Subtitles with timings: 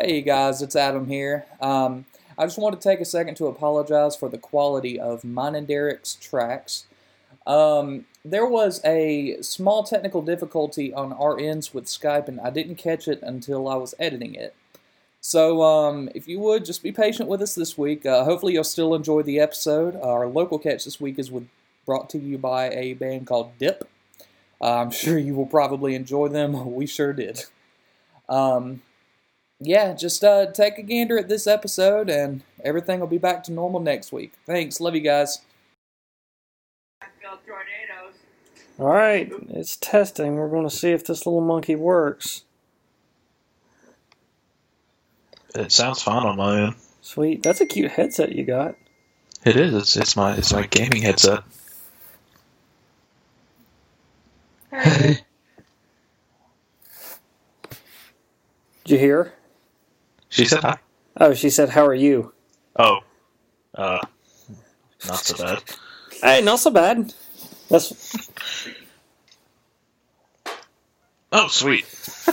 [0.00, 1.44] Hey guys, it's Adam here.
[1.60, 2.04] Um,
[2.38, 5.66] I just want to take a second to apologize for the quality of mine and
[5.66, 6.84] Derek's tracks.
[7.48, 12.76] Um, there was a small technical difficulty on our ends with Skype, and I didn't
[12.76, 14.54] catch it until I was editing it.
[15.20, 18.06] So, um, if you would, just be patient with us this week.
[18.06, 19.96] Uh, hopefully, you'll still enjoy the episode.
[19.96, 21.48] Our local catch this week is with,
[21.84, 23.88] brought to you by a band called Dip.
[24.60, 26.52] Uh, I'm sure you will probably enjoy them.
[26.72, 27.46] We sure did.
[28.28, 28.82] Um,
[29.60, 33.52] yeah, just uh, take a gander at this episode, and everything will be back to
[33.52, 34.34] normal next week.
[34.46, 34.80] Thanks.
[34.80, 35.40] Love you guys.
[38.78, 40.36] All right, it's testing.
[40.36, 42.44] We're going to see if this little monkey works.
[45.54, 46.74] It sounds fine on my end.
[47.00, 47.42] Sweet.
[47.42, 48.76] That's a cute headset you got.
[49.44, 49.74] It is.
[49.74, 51.42] It's, it's my it's my gaming headset.
[54.70, 55.24] Did
[58.86, 59.32] you hear?
[60.28, 60.78] She said hi.
[61.20, 62.32] Oh, she said, "How are you?"
[62.76, 63.00] Oh,
[63.74, 64.00] uh,
[65.06, 65.62] not so bad.
[66.20, 67.14] Hey, not so bad.
[67.70, 68.16] That's
[71.30, 71.84] Oh, sweet.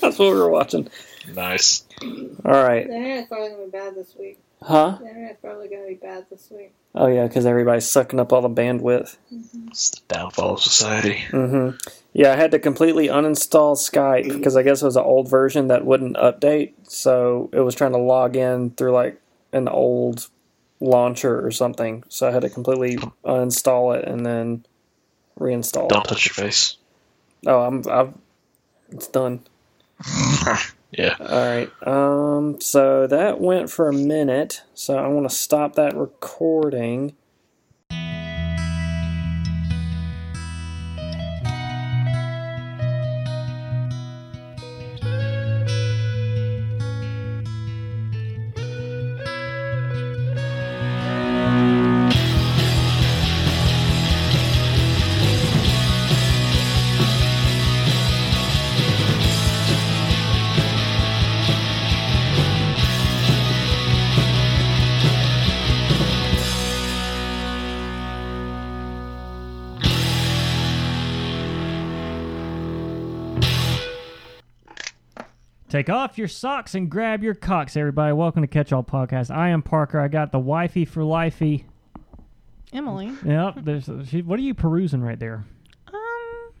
[0.00, 0.88] that's what we were watching.
[1.34, 1.84] Nice.
[2.02, 4.38] All right, The internet's probably gonna be bad this week.
[4.64, 4.98] Huh?
[5.00, 6.72] The internet's probably gonna be bad this week.
[6.94, 9.16] Oh yeah, because everybody's sucking up all the bandwidth.
[9.68, 11.24] It's the downfall of society.
[11.30, 11.76] Mm-hmm.
[12.12, 15.68] Yeah, I had to completely uninstall Skype because I guess it was an old version
[15.68, 16.72] that wouldn't update.
[16.84, 19.20] So it was trying to log in through like
[19.52, 20.28] an old
[20.80, 22.04] launcher or something.
[22.08, 24.64] So I had to completely uninstall it and then
[25.38, 25.86] reinstall.
[25.86, 25.90] It.
[25.90, 26.08] Don't it.
[26.08, 26.76] touch your face.
[27.46, 27.82] Oh, I'm.
[27.90, 28.14] I've,
[28.90, 29.40] it's done.
[30.96, 31.16] Yeah.
[31.20, 31.70] All right.
[31.86, 32.60] Um.
[32.60, 34.62] So that went for a minute.
[34.74, 37.16] So I want to stop that recording.
[75.74, 78.12] Take off your socks and grab your cocks, everybody.
[78.12, 79.34] Welcome to Catch All Podcast.
[79.34, 79.98] I am Parker.
[79.98, 81.64] I got the wifey for lifey.
[82.72, 83.56] Emily, Yep.
[83.64, 83.90] There's.
[84.08, 85.44] She, what are you perusing right there?
[85.88, 86.52] um,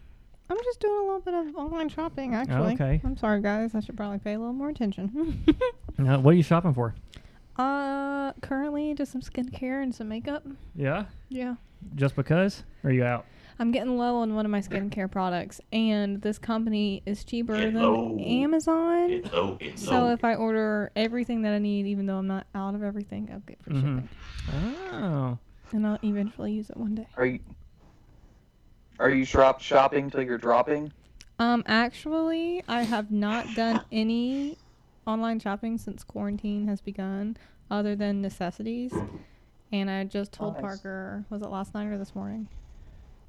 [0.50, 2.34] I'm just doing a little bit of online shopping.
[2.34, 3.00] Actually, okay.
[3.04, 3.76] I'm sorry, guys.
[3.76, 5.44] I should probably pay a little more attention.
[5.96, 6.92] Uh, what are you shopping for?
[7.56, 10.44] uh, currently just some skincare and some makeup.
[10.74, 11.04] Yeah.
[11.28, 11.54] Yeah.
[11.94, 12.64] Just because?
[12.82, 13.26] Or are you out?
[13.58, 17.72] I'm getting low on one of my skincare products, and this company is cheaper Get
[17.74, 18.18] than low.
[18.18, 19.08] Amazon.
[19.08, 20.12] Get low, get So low.
[20.12, 23.40] if I order everything that I need, even though I'm not out of everything, I'll
[23.40, 23.80] get free Mhm.
[24.02, 24.08] shipping,
[24.92, 25.38] Oh.
[25.72, 27.06] and I'll eventually use it one day.
[27.16, 27.40] Are you
[29.00, 30.92] are you shop shopping till you're dropping?
[31.40, 34.56] Um, actually, I have not done any
[35.04, 37.36] online shopping since quarantine has begun,
[37.70, 38.92] other than necessities.
[39.72, 40.62] And I just told Nice.
[40.62, 42.46] Parker, was it last night or this morning,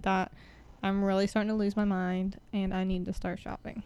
[0.02, 0.32] that
[0.84, 3.84] I'm really starting to lose my mind and I need to start shopping.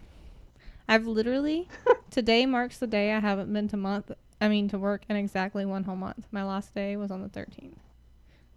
[0.87, 1.67] I've literally
[2.11, 4.11] today marks the day I haven't been to month.
[4.41, 6.25] I mean to work in exactly one whole month.
[6.31, 7.73] My last day was on the 13th,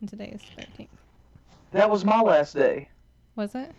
[0.00, 0.88] and today is the 13th.
[1.72, 2.88] That was my last day.
[3.36, 3.72] Was it?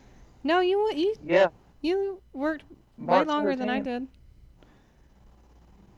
[0.43, 1.47] No, you you Yeah.
[1.81, 2.63] you worked
[2.97, 4.07] way March longer than I did.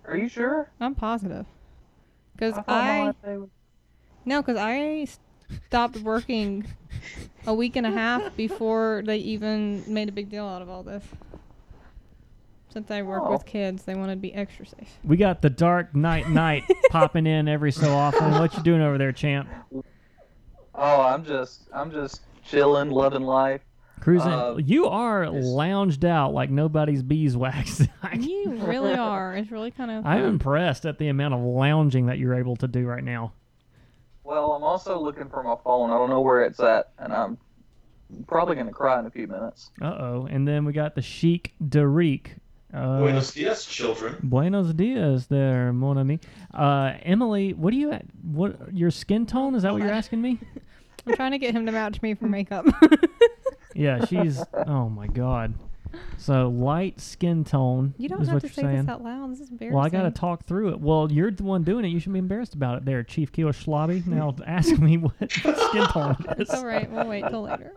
[0.05, 0.69] Are you sure?
[0.79, 1.45] I'm positive.
[2.39, 3.49] My I, day was-
[4.25, 5.07] no, because I
[5.67, 6.65] stopped working
[7.47, 10.83] a week and a half before they even made a big deal out of all
[10.83, 11.03] this.
[12.69, 13.31] Since I work Oh.
[13.31, 14.97] with kids, they want to be extra safe.
[15.03, 18.31] We got the Dark Knight Night popping in every so often.
[18.31, 19.47] What you doing over there, champ?
[20.73, 23.61] Oh, I'm just I'm just chilling, loving life.
[24.01, 24.29] Cruising.
[24.31, 27.81] Uh, you are lounged out like nobody's beeswax.
[28.13, 29.33] You really are.
[29.35, 30.05] It's really kind of.
[30.05, 33.33] I'm impressed at the amount of lounging that you're able to do right now.
[34.25, 35.91] Well, I'm also looking for my phone.
[35.91, 37.37] I don't know where it's at, and I'm
[38.27, 39.69] probably gonna cry in a few minutes.
[39.81, 40.27] Uh oh.
[40.29, 42.37] And then we got the Chic Derek.
[42.73, 44.17] Uh, Buenos dias, children.
[44.23, 46.19] Buenos dias, there, mon ami.
[46.53, 48.05] Uh, Emily, what do you at?
[48.23, 49.55] What your skin tone?
[49.55, 50.39] Is that what you're asking me?
[51.07, 52.65] I'm trying to get him to match me for makeup.
[53.75, 54.41] Yeah, she's.
[54.67, 55.53] Oh my god.
[56.17, 58.77] So light skin tone you don't is have what to you're say saying.
[58.77, 59.31] this out loud.
[59.31, 59.75] This is embarrassing.
[59.75, 60.79] Well, I got to talk through it.
[60.79, 61.89] Well, you're the one doing it.
[61.89, 64.05] You should be embarrassed about it there, Chief Kilo Schlobby.
[64.15, 66.39] Now ask me what skin tone it is.
[66.39, 66.89] It's all right.
[66.89, 67.71] We'll wait till later.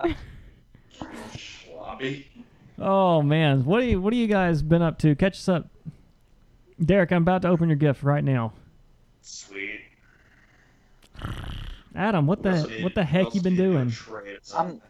[1.36, 2.26] Sloppy.
[2.78, 5.14] Oh man, what do you what do you guys been up to?
[5.16, 5.68] Catch us up.
[6.84, 8.52] Derek, I'm about to open your gift right now.
[9.22, 9.80] Sweet.
[11.94, 13.92] Adam, what the what the heck you been doing?
[14.56, 14.80] I'm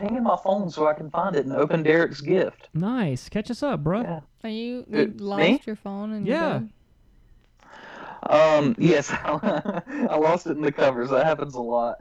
[0.00, 2.68] pinging my phone so I can find it and open Derek's gift.
[2.74, 3.28] Nice.
[3.28, 4.02] Catch us up, bro.
[4.02, 4.20] Yeah.
[4.44, 5.62] Are you, Uh, you lost me?
[5.66, 6.60] your phone and Yeah.
[8.24, 11.10] Um, yes, I lost it in the covers.
[11.10, 11.98] That happens a lot.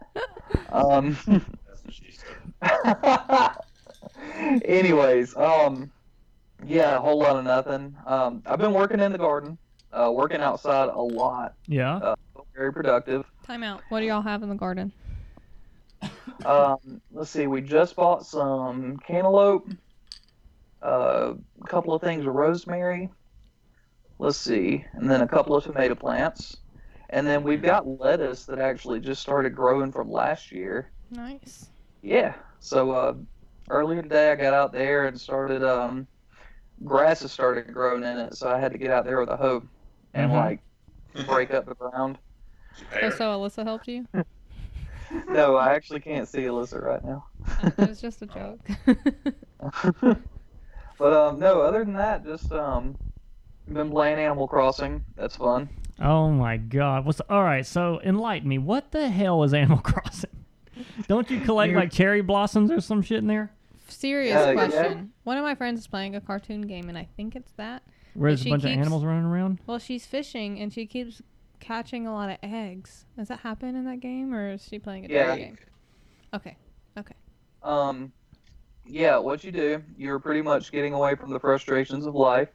[0.70, 3.56] Um, That's what she said.
[4.66, 5.90] anyways, um,
[6.66, 7.96] yeah, a whole lot of nothing.
[8.06, 9.58] Um, I've been working in the garden,
[9.94, 11.54] uh, working outside a lot.
[11.68, 12.16] Yeah.
[12.56, 13.24] Very productive.
[13.48, 13.82] Time out.
[13.88, 14.92] What do y'all have in the garden?
[16.46, 19.70] Um, let's see, we just bought some cantaloupe,
[20.82, 23.10] uh, a couple of things of rosemary.
[24.20, 26.58] Let's see, and then a couple of tomato plants.
[27.10, 30.92] And then we've got lettuce that actually just started growing from last year.
[31.10, 31.70] Nice.
[32.02, 32.36] Yeah.
[32.60, 33.14] So uh,
[33.70, 35.64] earlier today, I got out there and started.
[35.64, 36.08] Um,
[36.86, 39.38] grass has started growing in it, so I had to get out there with a
[39.38, 39.64] hoe
[40.14, 40.36] and Mhm.
[40.36, 40.60] like
[41.26, 42.18] break up the ground.
[43.02, 44.06] Oh, so Alyssa helped you?
[45.30, 47.26] No, I actually can't see Alyssa right now.
[47.78, 48.60] it was just a joke.
[50.98, 52.98] but um, no, other than that, just um,
[53.72, 55.04] been playing Animal Crossing.
[55.16, 55.70] That's fun.
[56.00, 57.06] Oh my God.
[57.06, 57.66] What's all right?
[57.66, 58.58] So enlighten me.
[58.58, 60.30] What the hell is Animal Crossing?
[61.08, 63.52] Don't you collect like cherry blossoms or some shit in there?
[63.88, 64.54] Serious Uh, yeah.
[64.54, 65.12] question.
[65.24, 67.84] One of my friends is playing a cartoon game, and I think it's that.
[68.14, 69.60] Where there's a she bunch of animals running around?
[69.66, 71.22] Well, she's fishing, and she keeps
[71.60, 73.06] catching a lot of eggs.
[73.18, 75.36] Does that happen in that game, or is she playing a Yeah.
[75.36, 75.58] different game?
[76.34, 76.58] Okay.
[76.98, 77.16] Okay.
[77.64, 78.12] Um,
[78.86, 82.50] yeah, what you do, you're pretty much getting away from the frustrations of life,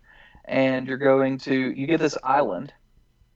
[0.47, 2.73] and you're going to you get this island,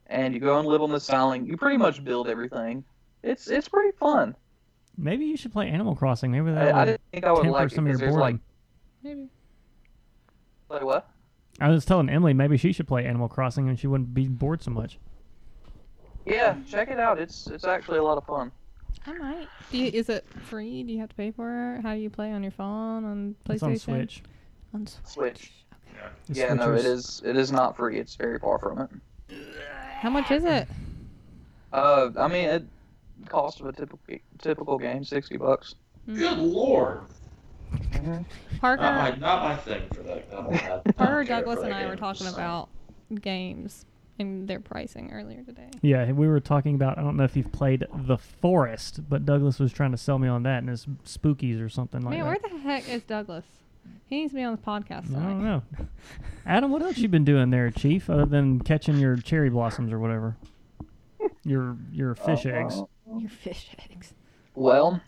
[0.07, 1.47] and you go and live on this island.
[1.47, 2.83] You pretty much build everything.
[3.23, 4.35] It's it's pretty fun.
[4.97, 6.31] Maybe you should play Animal Crossing.
[6.31, 8.13] Maybe that I, I didn't think I would temper like it some of your because
[8.15, 8.21] boredom.
[8.35, 8.41] like
[9.03, 9.29] Maybe.
[10.69, 11.09] like what?
[11.61, 14.61] I was telling Emily maybe she should play Animal Crossing and she wouldn't be bored
[14.63, 14.97] so much.
[16.29, 17.19] Yeah, check it out.
[17.19, 18.51] It's it's actually a lot of fun.
[19.07, 19.47] I might.
[19.71, 20.83] Do you, is it free?
[20.83, 21.81] Do you have to pay for it?
[21.81, 23.53] How do you play on your phone on PlayStation?
[23.53, 24.23] It's on Switch.
[24.73, 25.03] On Switch.
[25.05, 25.51] Switch.
[26.27, 27.99] The yeah, no, it is it is not free.
[27.99, 28.89] It's very far from it.
[29.99, 30.67] How much is it?
[31.73, 32.65] Uh, I mean, it
[33.27, 33.99] cost of a typical
[34.41, 35.75] typical game sixty bucks.
[36.07, 37.01] Good lord.
[38.59, 40.25] Parker, Not my, not my thing for that.
[40.31, 42.69] I don't have- I don't Parker, Douglas, and I were talking about
[43.21, 43.85] games
[44.19, 45.69] and their pricing earlier today.
[45.81, 46.97] Yeah, we were talking about.
[46.97, 50.27] I don't know if you've played The Forest, but Douglas was trying to sell me
[50.27, 52.41] on that, and it's spookies or something like Man, that.
[52.43, 53.45] where the heck is Douglas?
[54.07, 55.63] He needs to be on the podcast I don't know.
[56.45, 59.99] Adam, what else you been doing there, Chief, other than catching your cherry blossoms or
[59.99, 60.35] whatever?
[61.43, 62.81] Your your fish Uh, eggs.
[63.17, 64.13] Your fish eggs.
[64.55, 65.01] Well,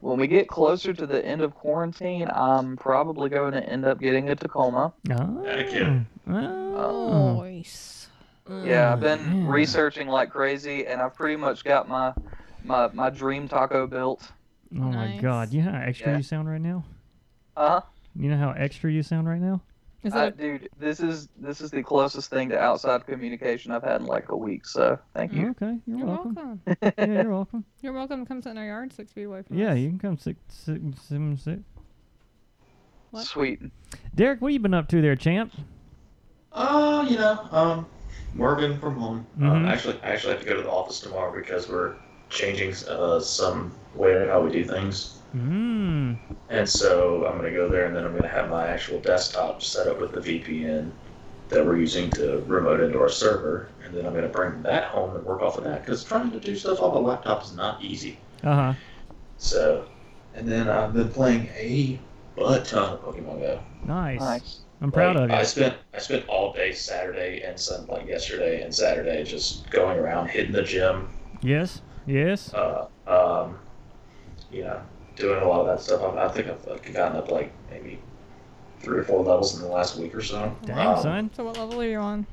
[0.00, 3.98] when we get closer to the end of quarantine, I'm probably going to end up
[4.00, 4.92] getting a Tacoma.
[5.10, 5.44] Oh.
[5.44, 6.00] Heck yeah.
[6.28, 7.40] Oh.
[7.42, 8.03] Nice.
[8.48, 9.50] Yeah, I've been yeah.
[9.50, 12.12] researching like crazy, and I've pretty much got my
[12.64, 14.30] my, my dream taco built.
[14.76, 15.20] Oh my Nice.
[15.20, 15.52] God!
[15.52, 16.16] You know how extra Yeah.
[16.18, 16.84] you sound right now.
[17.56, 17.80] Uh huh.
[18.16, 19.60] You know how extra you sound right now.
[20.02, 20.36] Is Uh, it?
[20.36, 24.28] dude, this is this is the closest thing to outside communication I've had in like
[24.28, 24.66] a week.
[24.66, 25.50] So thank you.
[25.50, 26.34] Okay, you're, You're welcome.
[26.34, 26.60] welcome.
[26.98, 27.64] yeah, you're welcome.
[27.80, 29.78] You're welcome to come sit in our yard six feet away from Yeah, us.
[29.78, 31.60] you can come sit, sit, sit, sit.
[33.10, 33.24] What?
[33.24, 33.62] Sweet.
[34.14, 35.54] Derek, what have you been up to there, champ?
[36.52, 37.86] Uh, you know, um,
[38.36, 39.26] working from home.
[39.38, 39.48] Mhm.
[39.50, 41.92] Um, actually, I actually have to go to the office tomorrow because we're
[42.30, 45.18] changing uh, some way of how we do things.
[45.36, 46.16] Mmm.
[46.48, 48.98] And so I'm going to go there, and then I'm going to have my actual
[49.00, 50.90] desktop set up with the VPN
[51.48, 53.68] that we're using to remote into our server.
[53.84, 56.30] And then I'm going to bring that home and work off of that because trying
[56.30, 58.18] to do stuff off a laptop is not easy.
[58.42, 58.72] Uh huh.
[59.38, 59.86] So,
[60.34, 61.98] and then I've been playing a
[62.36, 63.60] butt ton of Pokemon Go.
[63.86, 64.20] Nice.
[64.20, 64.60] Nice.
[64.84, 65.36] I'm proud Like, of you.
[65.36, 69.98] I spent I spent all day Saturday and Sunday, like yesterday and Saturday just going
[69.98, 71.08] around hitting the gym,
[71.40, 71.80] Yes.
[72.04, 72.52] Yes.
[72.52, 73.56] uh, um,
[74.50, 74.82] you know,
[75.16, 76.02] doing a lot of that stuff.
[76.02, 77.98] I, I think I've like, gotten up like maybe
[78.80, 80.54] three or four levels in the last week or so.
[80.66, 81.30] Dang, Um, son.
[81.34, 82.26] So what level are you on?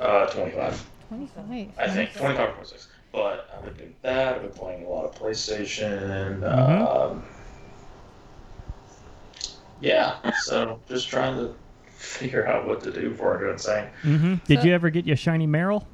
[0.00, 1.44] Uh, 25, 25.
[1.78, 2.88] I think 25 or 26.
[3.12, 4.36] But I've been doing that.
[4.36, 6.40] I've been playing a lot of PlayStation.
[6.40, 7.12] Mhm.
[7.12, 7.22] Um,
[9.78, 11.54] yeah, so just trying to
[11.96, 13.88] figure out what to do before I go insane.
[14.02, 14.34] Mm-hmm.
[14.46, 15.84] Did you ever get your shiny Meryl?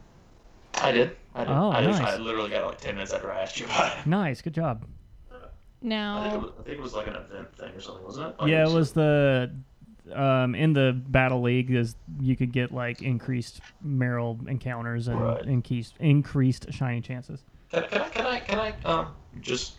[0.80, 1.16] I did.
[1.34, 1.50] I did.
[1.52, 2.14] Oh, I, just, nice.
[2.14, 4.06] I literally got it like 10 minutes after I asked you about it.
[4.06, 4.42] Nice.
[4.42, 4.84] Good job.
[5.30, 8.04] I think, it Now, was, I think it was like an event thing or something,
[8.04, 8.40] wasn't it?
[8.40, 9.52] Like, Yeah, it was the
[10.12, 15.44] um, in the battle league is you could get like increased Meryl encounters and Right.
[15.44, 17.44] increased increased shiny chances.
[17.70, 19.74] Can, can I, can I, can I, um, just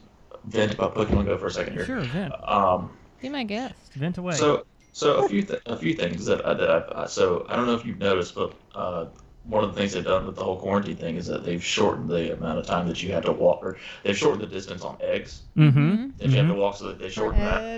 [0.46, 1.86] vent about Pokemon Go for a second here?
[1.86, 2.90] Sure, vent, Um,
[3.22, 3.94] be my guest.
[3.94, 4.34] vent away.
[4.36, 7.56] so So a few th- a few things that I, that I've uh, so I
[7.58, 9.08] don't know if you've noticed, but uh,
[9.44, 12.10] one of the things they've done with the whole quarantine thing is that they've shortened
[12.10, 14.98] the amount of time that you have to walk, or they've shortened the distance on
[15.02, 16.12] eggs Mm-hmm.
[16.20, 17.72] that you have to walk, so that they shorten that.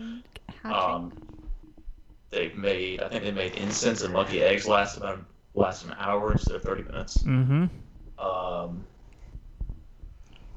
[0.69, 1.13] Um,
[2.31, 5.19] they've made I think they made incense and lucky eggs last about
[5.55, 7.24] last an hour instead of thirty minutes.
[7.25, 7.65] Mm-hmm.
[8.19, 8.86] Um,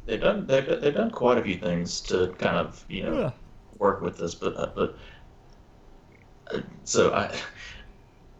[0.07, 3.23] they've done they've, they've done quite a few things to kind of you know
[3.79, 4.97] work with this, but uh, but
[6.85, 7.35] so I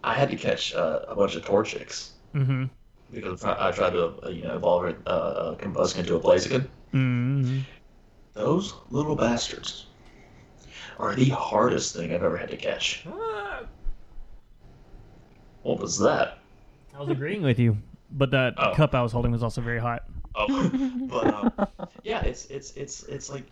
[0.05, 2.65] I had to catch uh, a bunch of torchics Mm-hmm.
[3.13, 6.21] because I I tried to uh, you know evolve it uh, uh, combust into a
[6.21, 6.69] blaziken.
[6.95, 7.61] Mm-hmm.
[8.35, 9.87] Those little bastards
[10.99, 13.05] are the hardest thing I've ever had to catch.
[15.63, 16.39] What was that?
[16.95, 17.77] I was agreeing with you,
[18.13, 18.75] but that Oh.
[18.75, 20.05] cup I was holding was also very hot.
[20.35, 20.47] Oh,
[21.11, 21.53] but um,
[22.05, 23.45] yeah, it's it's it's it's like,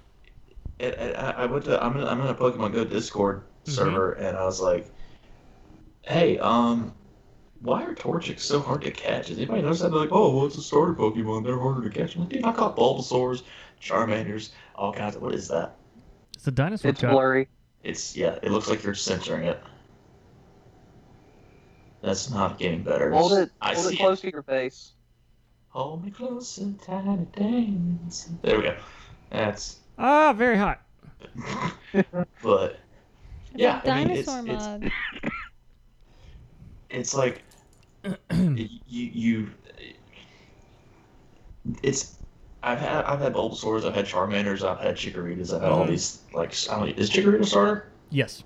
[0.78, 4.12] it, it, I I went to I'm in, I'm in a Pokemon Go Discord server
[4.12, 4.88] and I was like,
[6.02, 6.94] hey, um,
[7.61, 9.28] why are Torchics so hard to catch?
[9.28, 9.90] Has anybody noticed that?
[9.90, 11.44] They're like, oh, well, it's a starter Pokemon.
[11.44, 12.14] They're harder to catch.
[12.14, 13.42] I'm like, dude, I caught Bulbasaurs,
[13.80, 15.23] Charmanders, all kinds of.
[15.23, 15.76] What is that?
[16.35, 17.12] It's a dinosaur It's cup.
[17.12, 17.49] blurry.
[17.82, 18.38] It's yeah.
[18.42, 19.62] It looks like you're censoring it.
[22.02, 23.11] That's not getting better.
[23.11, 24.92] Hold it, I hold see it close to your face.
[25.70, 28.28] Hold me close and tiny dance.
[28.42, 28.76] There we go.
[29.30, 30.82] That's Ah, very hot.
[32.42, 32.78] but
[33.58, 34.90] yeah, The I mean, it's, dinosaur it's, mug.
[36.90, 37.42] it's like
[38.30, 39.50] you you
[41.82, 42.16] it's
[42.62, 45.88] I've had I've had Bulbasaurs, I've had Charmanders, I've had Chikoritas, I've had all Mhm.
[45.88, 47.92] these like I don't, is Chikorita a starter?
[48.10, 48.42] Yes.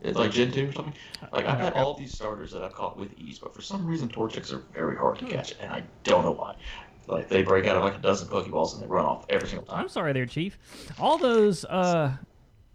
[0.00, 0.94] It's like Gen two or something.
[1.32, 4.08] Like I've had all these starters that I've caught with ease, but for some reason
[4.08, 6.54] Torchics are very hard to catch, and I don't know why.
[7.08, 9.66] Like they break out of like a dozen Pokeballs and they run off every single
[9.66, 9.80] time.
[9.80, 10.58] I'm sorry there, Chief.
[11.00, 12.16] All those uh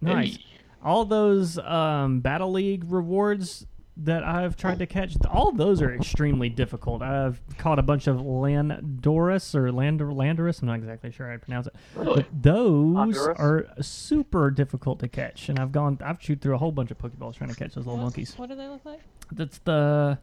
[0.01, 0.37] nice.
[0.83, 5.93] Hey, All those um Battle League rewards that I've tried to catch, all those are
[5.93, 7.03] extremely difficult.
[7.03, 11.39] I've caught a bunch of Landorus or Landor Landorus, I'm not exactly sure how to
[11.39, 11.75] pronounce it.
[11.95, 12.25] really?
[12.33, 13.39] Those Honduras?
[13.39, 16.97] are super difficult to catch, and I've gone, I've chewed through a whole bunch of
[16.97, 18.33] Pokeballs trying to catch those little What- monkeys.
[18.35, 19.01] What do they look like?
[19.31, 20.17] That's the.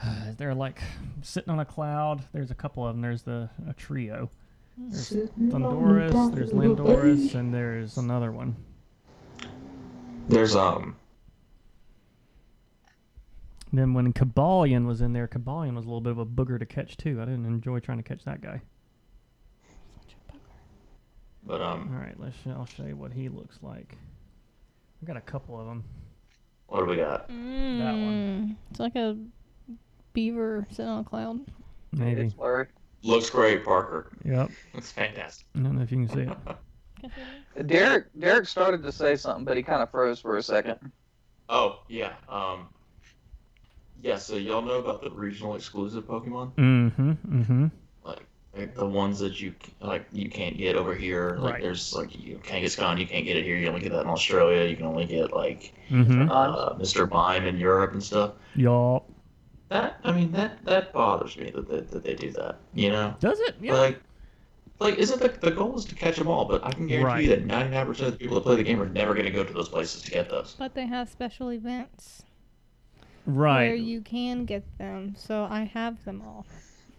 [0.36, 0.80] They're like
[1.22, 2.22] sitting on a cloud.
[2.32, 3.02] There's a couple of them.
[3.02, 4.30] There's the a trio.
[4.78, 8.54] There's Thundurus, there's Landorus, and there's another one.
[10.28, 10.96] There's um
[13.72, 16.66] Then when Cobalion was in there, Cobalion was a little bit of a booger to
[16.66, 17.20] catch too.
[17.20, 18.60] I didn't enjoy trying to catch that guy.
[21.44, 22.36] but um All right, let's.
[22.46, 23.96] I'll show you what he looks like.
[25.02, 25.84] I got a couple of them.
[26.66, 27.28] what do we got?
[27.30, 28.56] Mm, that one.
[28.70, 29.16] It's like a
[30.12, 31.40] beaver sitting on a cloud.
[31.92, 32.22] Maybe.
[32.22, 32.34] It's.
[33.04, 34.10] Looks great, Parker.
[34.24, 34.50] Yep.
[34.74, 35.46] Looks fantastic.
[35.54, 36.36] I don't know if you can see it.
[37.00, 37.22] Can I see
[37.56, 37.66] that?
[37.66, 40.78] Derek Derek started to say something, but he kind of froze for a second.
[41.48, 42.12] Oh yeah.
[42.28, 42.68] Um.
[44.02, 44.16] Yeah.
[44.16, 47.10] So y'all know about the regional exclusive Pokemon, Mm-hmm.
[47.10, 47.66] Mm-hmm.
[48.04, 48.26] like,
[48.56, 51.36] like the ones that you like you can't get over here.
[51.40, 51.62] Like Right.
[51.62, 53.56] there's like you can't get Kangaskhan, you can't get it here.
[53.56, 54.68] You only get that in Australia.
[54.68, 56.30] You can only get like Mm-hmm.
[56.30, 57.10] uh, Mr.
[57.10, 58.32] Mime in Europe and stuff.
[58.54, 59.08] Yup.
[59.70, 62.58] That I mean that that bothers me that that, that they do that.
[62.74, 63.14] You know.
[63.20, 63.56] Does it?
[63.60, 63.74] Yeah.
[63.74, 64.00] Like,
[64.80, 66.44] like isn't the the goal is to catch them all?
[66.44, 68.88] But I can guarantee you that 99% of the people that play the game are
[68.88, 70.54] never going to go to those places to get those.
[70.58, 72.22] But they have special events
[73.26, 73.66] right.
[73.66, 75.14] where you can get them.
[75.16, 76.46] So I have them all.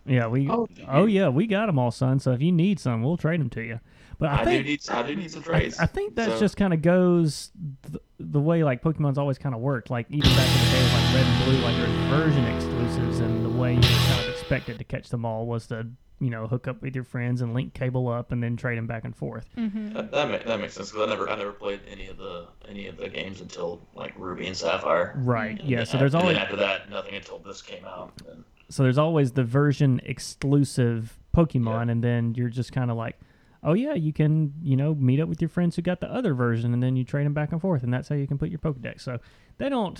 [0.05, 0.49] Yeah, we.
[0.49, 2.19] Oh, Oh, yeah, we got them all, son.
[2.19, 3.79] So if you need some, we'll trade them to you.
[4.17, 5.79] But I, I, think do need I do need some trades.
[5.79, 7.51] I think that So- just kind of goes
[7.83, 9.89] th- the way like Pokemon's always kind of worked.
[9.89, 13.19] Like even back in the day, with, like Red and Blue, like there's version exclusives,
[13.19, 15.87] and the way you kind of expected to catch them all was to
[16.19, 18.87] you know hook up with your friends and link cable up, and then trade them
[18.87, 19.47] back and forth.
[19.57, 19.93] Mm-hmm.
[19.93, 22.47] That, that, make, that makes sense because I never I never played any of the
[22.67, 25.13] any of the games until like Ruby and Sapphire.
[25.17, 25.59] Right.
[25.59, 25.77] And Yeah.
[25.77, 28.11] then So there's always and then after that nothing until this came out.
[28.31, 33.17] And so there's always the version exclusive Pokemon, and then you're just kind of like,
[33.63, 36.33] oh yeah, you can you know meet up with your friends who got the other
[36.33, 38.49] version, and then you trade them back and forth, and that's how you can put
[38.49, 39.01] your Pokedex.
[39.01, 39.19] So
[39.57, 39.99] they don't.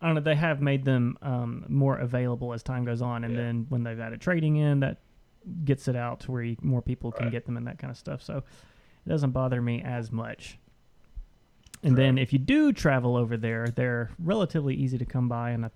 [0.00, 0.20] I don't know.
[0.20, 3.40] They have made them um, more available as time goes on, and Yeah.
[3.42, 4.98] then when they've added trading in, that
[5.64, 7.32] gets it out to where you, more people can Right.
[7.32, 8.22] get them and that kind of stuff.
[8.22, 10.58] So it doesn't bother me as much.
[11.82, 15.64] And then if you do travel over there, they're relatively easy to come by, and
[15.66, 15.70] I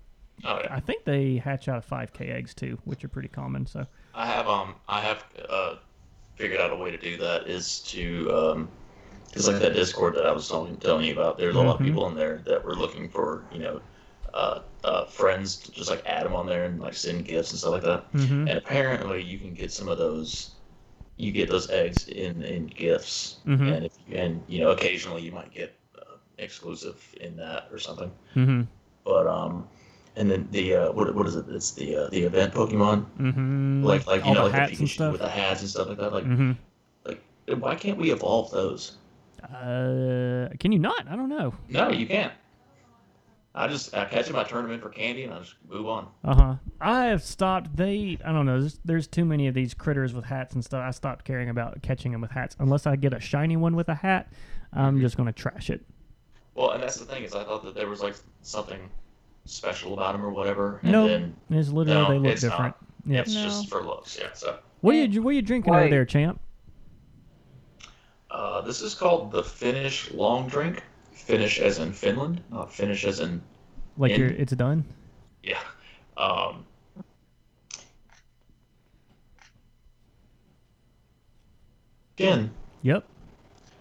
[0.45, 3.65] oh yeah, I think they hatch out of 5k eggs too, which are pretty common.
[3.65, 5.75] So I have um I have uh
[6.37, 8.69] figured out a way to do that is to um
[9.25, 11.81] because like that Discord that I was telling, telling you about, there's a lot of
[11.81, 11.85] Mhm.
[11.87, 13.81] people in there that were looking for you know
[14.37, 17.59] uh, uh friends to just like add them on there and like send gifts and
[17.59, 18.01] stuff like that.
[18.13, 18.41] Mhm.
[18.49, 20.51] And apparently you can get some of those.
[21.17, 23.67] You get those eggs in in gifts, Mhm.
[23.73, 28.11] and if and you know occasionally you might get uh, exclusive in that or something.
[28.35, 28.61] Mm-hmm.
[29.03, 29.67] But um,
[30.15, 31.45] and then the uh, what what is it?
[31.49, 33.83] It's the uh, the event Pokemon, Mm-hmm.
[33.83, 35.97] like like you all know the like the Pikachu with the hats and stuff like
[35.97, 36.13] that.
[36.13, 36.51] Like Mm-hmm.
[37.07, 37.21] like
[37.63, 38.97] why can't we evolve those?
[39.41, 41.07] Uh, can you not?
[41.09, 41.53] I don't know.
[41.69, 42.33] No, you can't.
[43.55, 45.87] I just I catch them, I turn them in for candy, and I just move
[45.87, 46.07] on.
[46.23, 46.55] Uh huh.
[46.79, 47.75] I have stopped.
[47.75, 48.59] They, I don't know.
[48.59, 50.83] There's, there's too many of these critters with hats and stuff.
[50.85, 52.55] I stopped caring about catching them with hats.
[52.59, 54.31] Unless I get a shiny one with a hat,
[54.73, 55.83] I'm just gonna trash it.
[56.53, 58.79] Well, and that's the thing is, I thought that there was like something
[59.45, 62.75] special about them or whatever, and No, then it's literally no, they look different.
[62.75, 62.77] not.
[63.07, 63.25] Yep.
[63.25, 63.43] It's No.
[63.43, 64.19] just for looks.
[64.21, 64.33] Yeah.
[64.33, 66.39] So What are you What are you drinking over there, champ?
[68.29, 70.83] uh, this is called the Finnish long drink.
[71.27, 73.41] Finnish as in Finland, not Finnish as in
[73.97, 74.85] Like In- you're, it's done.
[75.43, 75.59] yeah.
[76.15, 76.65] Um,
[82.17, 83.05] again, Yep.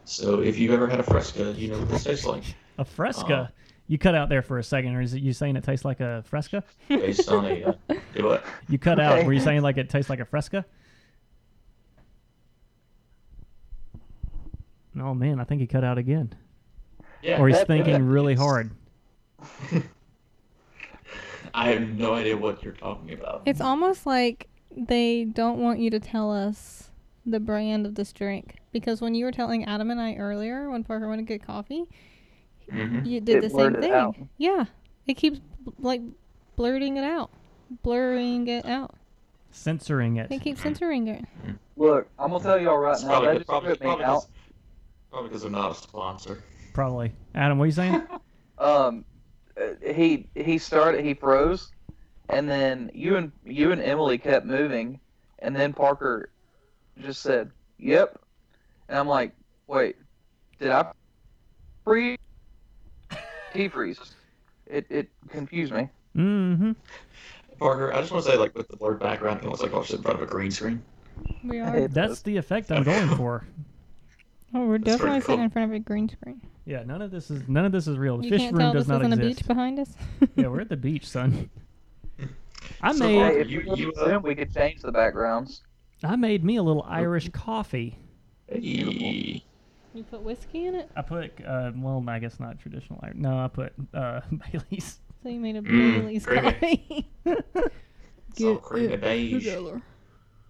[0.04, 2.42] so if you've ever had a Fresca, you know what this tastes like.
[2.78, 3.34] A fresca.
[3.34, 3.48] Uh,
[3.88, 6.00] you cut out there for a second, or is it you saying it tastes like
[6.00, 6.62] a fresca?
[6.88, 7.72] Based on a uh,
[8.20, 8.44] what?
[8.68, 9.24] You cut out.
[9.24, 10.66] Were you saying like it tastes like a fresca?
[14.98, 16.34] Oh man, I think he cut out again.
[17.26, 17.40] Yeah.
[17.40, 18.70] Or he's that- thinking really hard.
[21.54, 23.42] I have no idea what you're talking about.
[23.46, 26.90] It's almost like they don't want you to tell us
[27.24, 30.84] the brand of this drink because when you were telling Adam and I earlier when
[30.84, 31.84] Parker went to get coffee,
[32.70, 33.06] Mhm.
[33.06, 33.90] you did It the same thing.
[33.92, 34.16] out.
[34.38, 34.66] Yeah,
[35.06, 35.40] it keeps
[35.78, 36.02] like
[36.56, 37.30] blurting it out,
[37.82, 38.94] blurring it out.
[39.50, 40.28] Censoring it.
[40.28, 41.24] They keep censoring it.
[41.76, 43.08] Look, I'm gonna tell y'all right It's now.
[43.08, 44.14] probably, That good- just probably, me probably, out.
[44.20, 44.28] because,
[45.10, 46.42] probably because they're not a sponsor.
[46.76, 47.10] Probably.
[47.34, 48.02] Adam, what are you saying?
[48.58, 49.04] Um,
[49.84, 51.04] he he started.
[51.04, 51.70] He froze,
[52.30, 54.98] and then you and you and Emily kept moving,
[55.40, 56.30] and then Parker
[56.98, 58.18] just said, "Yep,"
[58.88, 59.34] and I'm like,
[59.66, 59.96] "Wait,
[60.58, 60.90] did I
[61.84, 62.16] freeze?"
[63.52, 64.14] He freezes.
[64.66, 65.90] It it confused me.
[66.16, 66.72] mm-hmm.
[67.58, 69.78] Parker, I just want to say, like, with the blurred background, it looks like I
[69.78, 70.82] was in front of a green screen.
[71.44, 71.88] We are.
[71.88, 73.44] That's the effect I'm going for.
[74.54, 76.40] Oh, we're That's pretty definitely sitting in front of a green screen.
[76.66, 78.18] Yeah, none of this is none of this is real.
[78.18, 79.38] The You fish can't room tell does this not isn't a exist.
[79.40, 79.94] beach behind us.
[80.36, 81.48] yeah, we're at the beach, son.
[82.82, 85.62] I So, made Hey, if you- you, you, you, uh, we could change the backgrounds.
[86.02, 87.98] I made me a little Irish coffee.
[88.48, 89.44] Hey.
[89.94, 92.98] You put whiskey in it, I put uh, well, I guess not traditional.
[93.02, 93.16] Irish.
[93.16, 94.20] No, I put uh,
[94.52, 94.98] Bailey's.
[95.22, 96.52] so you made a Mm, Bailey's creamy.
[96.52, 97.08] coffee.
[97.24, 99.44] It's all creamy beige.
[99.44, 99.80] together.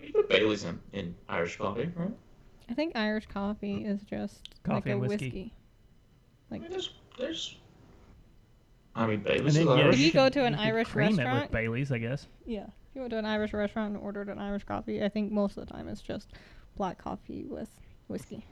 [0.01, 2.11] You put Bailey's in, in Irish coffee, right?
[2.69, 5.53] I think Irish coffee is just Coffee like a and whiskey.
[6.51, 6.51] Whiskey.
[6.51, 7.57] I Like mean, there's, there's.
[8.95, 9.95] I mean, And Bailey's then is yeah, Irish.
[9.97, 12.27] If you go to an could Irish cream it restaurant- with Bailey's, I guess.
[12.47, 12.63] Yeah.
[12.65, 15.57] If you went to an Irish restaurant and ordered an Irish coffee, I think most
[15.59, 16.31] of the time it's just
[16.77, 17.69] black coffee with
[18.09, 18.45] whiskey.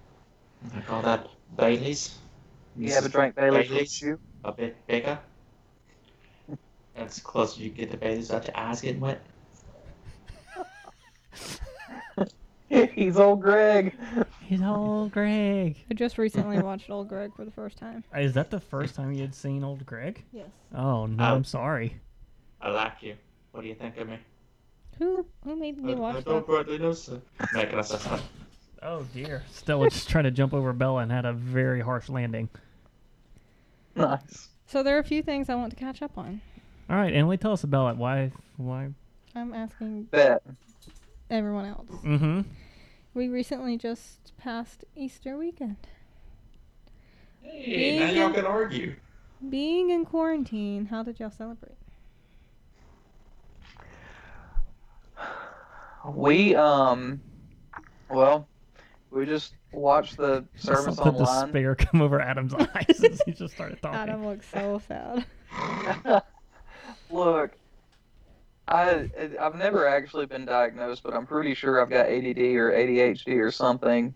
[0.77, 2.19] I call that Bailey's.
[2.77, 4.01] You have a drink, Bailey's Bailey's.
[4.01, 4.19] with you.
[4.45, 5.19] A bit bigger.
[6.95, 9.21] That's close you get to Bailey's without your eyes getting wet.
[12.95, 13.95] He's old Greg.
[14.41, 15.77] He's old Greg.
[15.91, 18.05] I just recently watched Old Greg for the first time.
[18.17, 20.25] Is that the first time you had seen old Greg?
[20.33, 20.49] Yes.
[20.75, 21.23] Oh no.
[21.23, 21.97] I'm sorry.
[22.61, 23.17] I like you.
[23.53, 24.19] What do you think of me?
[24.99, 26.53] Who who made I, me I watch don't that?
[26.53, 27.21] rightly know, sir.
[27.53, 28.21] Making us a
[28.83, 29.43] Oh dear.
[29.51, 32.49] Stella just tried to jump over Bella and had a very harsh landing.
[33.97, 34.49] Nice.
[34.67, 36.41] So there are a few things I want to catch up on.
[36.91, 37.97] All right, Emily, tell us about it.
[37.97, 38.33] Why?
[38.57, 38.89] Why?
[39.37, 40.43] I'm asking Bet.
[41.35, 41.89] Everyone else.
[42.05, 42.41] Mm-hmm.
[43.15, 45.77] We recently just passed Easter weekend.
[47.43, 48.97] Hey, now y'all can argue.
[49.49, 51.77] Being in quarantine, how did y'all celebrate?
[56.07, 57.21] We um,
[58.11, 58.47] well,
[59.11, 61.45] we just watched the Saw service the online.
[61.47, 63.99] despair come over Adam's eyes as he just started talking.
[63.99, 65.25] Adam looks so sad.
[67.11, 67.53] Look,
[68.69, 73.39] I I've never actually been diagnosed, but I'm pretty sure I've got ADD or ADHD
[73.39, 74.15] or something.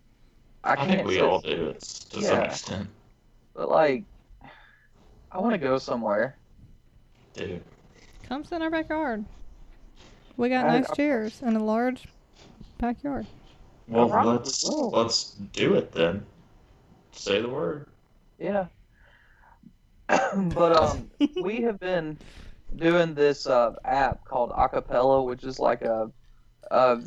[0.65, 2.45] I I, can't think we sit- all do it's to some Yeah.
[2.45, 2.89] extent.
[3.55, 4.05] But like,
[5.31, 6.37] I want to go somewhere.
[7.35, 7.63] Dude.
[8.29, 9.25] Come sit in our backyard.
[10.37, 12.05] We got I- nice chairs and a large
[12.79, 13.27] backyard.
[13.87, 14.91] Well, Alright, let's well.
[14.91, 16.25] let's do it then.
[17.13, 17.87] Say the word.
[18.39, 18.67] Yeah.
[20.09, 21.11] but um,
[21.43, 22.17] we have been
[22.77, 26.11] doing this uh, app called Acapella, which is like a,
[26.71, 26.99] a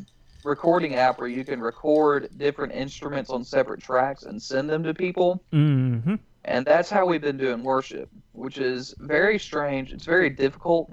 [0.44, 4.94] recording app where you can record different instruments on separate tracks and send them to
[4.94, 5.44] people.
[5.52, 6.16] Mm-hmm.
[6.44, 9.92] And that's how we've been doing worship, which is very strange.
[9.92, 10.92] It's very difficult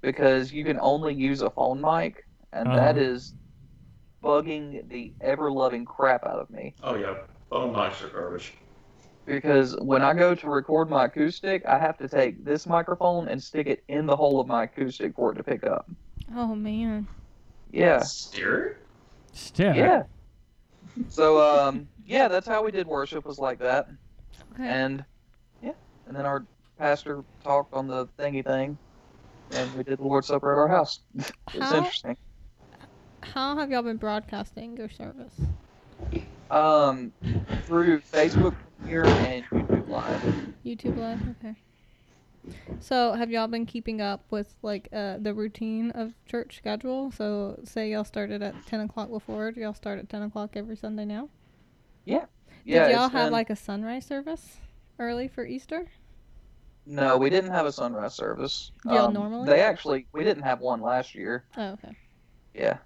[0.00, 3.04] because you can only use a phone mic, and that Uh-huh.
[4.22, 6.74] bugging the ever loving crap out of me.
[6.82, 7.14] Oh yeah,
[7.50, 8.52] phone mics are garbage.
[9.28, 13.42] Because when I go to record my acoustic, I have to take this microphone and
[13.42, 15.88] stick it in the hole of my acoustic for it to pick up.
[16.34, 17.06] Oh man.
[17.70, 18.78] Yeah, Steer?
[19.32, 19.74] Still.
[19.74, 20.02] yeah.
[21.08, 23.88] So um, yeah, that's how we did worship was like that,
[24.54, 24.66] Okay.
[24.66, 25.04] and
[25.62, 25.72] yeah,
[26.06, 26.44] and then our
[26.78, 28.76] pastor talked on the thingy thing,
[29.52, 31.00] and we did the Lord's Supper at our house.
[31.16, 32.16] it was How- interesting.
[33.20, 35.34] How have y'all been broadcasting your service?
[36.50, 37.12] Um,
[37.66, 38.54] through Facebook
[38.86, 40.22] here and YouTube Live.
[40.64, 41.20] YouTube live.
[41.40, 41.54] Okay.
[42.80, 47.10] So have y'all been keeping up with like uh, the routine of church schedule?
[47.10, 49.50] So say y'all started at ten o'clock before.
[49.52, 51.28] Do y'all start at ten o'clock every Sunday now?
[52.04, 52.24] Yeah,
[52.64, 54.58] yeah Did y'all have been- like a sunrise service
[54.98, 55.86] early for Easter?
[56.86, 58.72] No, we didn't have a sunrise service.
[58.86, 59.46] Um, Y'all normally?
[59.46, 61.44] They actually we didn't have one last year.
[61.58, 61.94] Oh, okay.
[62.54, 62.78] Yeah,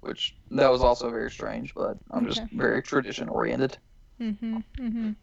[0.00, 2.56] which that was also very strange, but I'm just Okay.
[2.56, 3.78] very tradition oriented.
[4.20, 4.62] Mhm.
[4.78, 5.16] Mhm.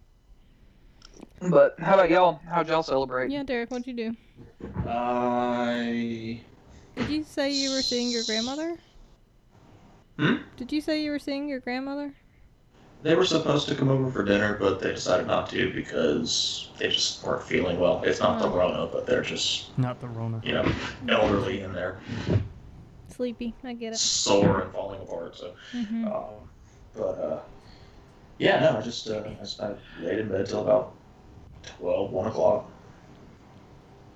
[1.50, 2.40] But how about y'all?
[2.50, 3.30] How'd y'all celebrate?
[3.32, 4.16] Yeah, Derek, what'd you do?
[4.88, 6.40] I.
[6.96, 8.78] Did you say you were seeing your grandmother?
[10.18, 10.36] Hmm?
[10.58, 12.14] Did you say you were seeing your grandmother?
[13.02, 16.88] They were supposed to come over for dinner, but they decided not to because they
[16.88, 18.02] just weren't feeling well.
[18.04, 18.56] It's not the Oh.
[18.56, 20.40] Rona, but they're just, Not the Rona.
[20.44, 20.72] you know,
[21.10, 21.98] elderly and they're
[23.10, 23.54] Sleepy.
[23.64, 23.98] I get it.
[24.00, 25.36] sore and falling apart.
[25.36, 26.06] So, Mhm.
[26.06, 26.48] um,
[26.96, 27.40] but uh,
[28.38, 30.94] yeah, no, I just uh, I, just- I laid in bed till about
[31.80, 32.70] 12, 1 o'clock.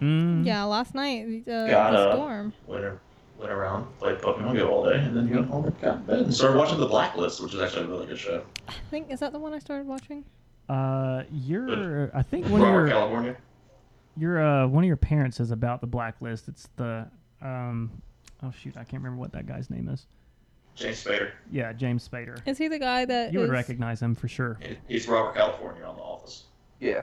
[0.02, 0.46] Mm.
[0.46, 2.14] Yeah, last night uh, Got the up.
[2.16, 2.54] storm.
[2.68, 3.00] Went, ar-
[3.40, 6.20] went around, played Pokemon Go all day, and then went home and got in bed
[6.20, 8.44] and started watching The Blacklist, which is actually a really good show.
[8.68, 10.24] I think is that the one I started watching?
[10.70, 12.12] Uh, you're.
[12.16, 13.38] I think one of From your California.
[14.18, 16.48] your uh one of your parents is about the blacklist.
[16.48, 17.08] It's the
[17.42, 17.90] um.
[18.44, 20.06] Oh shoot, I can't remember what that guy's name is.
[20.76, 21.32] James Spader.
[21.52, 22.40] Yeah, James Spader.
[22.46, 24.60] Is he the guy that You would recognize him for sure.
[24.88, 26.44] He's Robert California on The Office.
[26.80, 27.02] Yeah.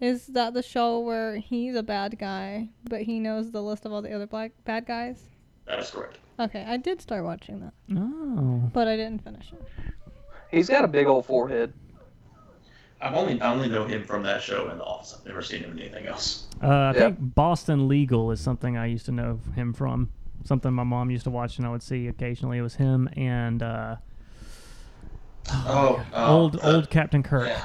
[0.00, 3.92] Is that the show where he's a bad guy, but he knows the list of
[3.92, 5.22] all the other black bad guys?
[5.66, 6.18] That is correct.
[6.38, 8.70] Okay, I did start watching that, Oh.
[8.72, 9.62] but I didn't finish it.
[10.50, 11.72] He's got a big old forehead.
[13.00, 15.16] I've only I only know him from that show and The Office.
[15.18, 16.46] I've never seen him in anything else.
[16.62, 17.00] Uh, I Yeah.
[17.00, 20.10] think Boston Legal is something I used to know him from.
[20.44, 22.58] Something my mom used to watch and I would see occasionally.
[22.58, 23.96] It was him and uh,
[25.50, 27.48] Oh, old uh, old Captain Kirk.
[27.48, 27.64] Yeah.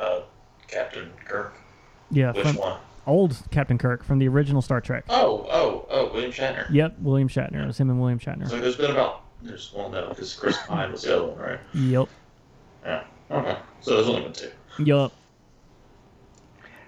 [0.00, 0.22] Uh,
[0.66, 1.52] Captain Kirk.
[2.10, 2.80] Yeah, Which from one?
[3.06, 5.04] old Captain Kirk from the original Star Trek.
[5.08, 6.66] Oh, oh, oh, William Shatner.
[6.72, 7.62] Yep, William Shatner.
[7.64, 8.48] It was him and William Shatner.
[8.48, 11.60] So there's been about there's one no because Chris Pine was the other one, right?
[11.74, 12.08] Yep,
[12.84, 13.04] Yeah.
[13.30, 13.56] Okay.
[13.80, 14.50] So there's only been two.
[14.84, 15.12] yep.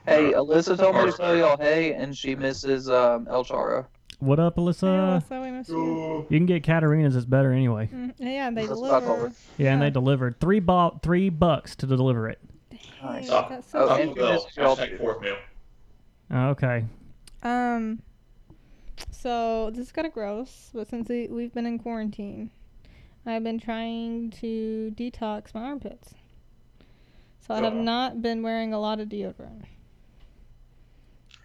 [0.07, 3.87] Hey, Alyssa told me to tell y'all hey, and she misses um, El Charo.
[4.19, 5.23] What up, Hey, Alyssa?
[5.29, 6.27] Alyssa, we miss you.
[6.29, 7.15] You can get Katarina's.
[7.17, 7.89] It's better anyway.
[7.93, 9.29] Mm, Yeah, they That's what I told deliver.
[9.29, 9.35] her.
[9.59, 12.39] Yeah, and they delivered three bo- three bucks to deliver it.
[13.03, 13.29] Nice.
[13.29, 14.17] Hey, that's so Oh, Taco and cute.
[14.17, 14.33] you Bell.
[14.45, 15.37] missed y'all Hashtag fourth meal.
[16.31, 16.85] Oh, okay.
[17.43, 18.01] Um,
[19.11, 22.51] so this is kind of gross, but since we, we've been in quarantine,
[23.27, 26.15] I've been trying to detox my armpits.
[27.47, 27.83] So I have Oh.
[27.83, 29.65] not been wearing a lot of deodorant.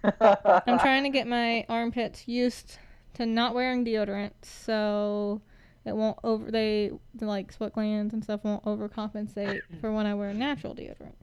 [0.22, 2.78] I'm trying to get my armpits used
[3.16, 5.42] to not wearing deodorant, so
[5.86, 10.34] it won't over they like sweat glands and stuff won't overcompensate for when I wear
[10.34, 11.14] natural deodorant.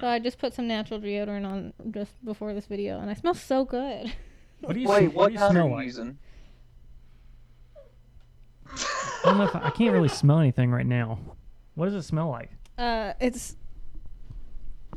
[0.00, 3.34] So I just put some natural deodorant on just before this video, and I smell
[3.34, 4.12] so good.
[4.60, 5.84] What do you, Wait, sm- what do you kind smell are you like?
[5.84, 6.18] using?
[8.66, 8.76] I
[9.24, 11.18] don't know if I, I can't really smell anything right now.
[11.76, 12.50] What does it smell like?
[12.76, 13.56] Uh, it's.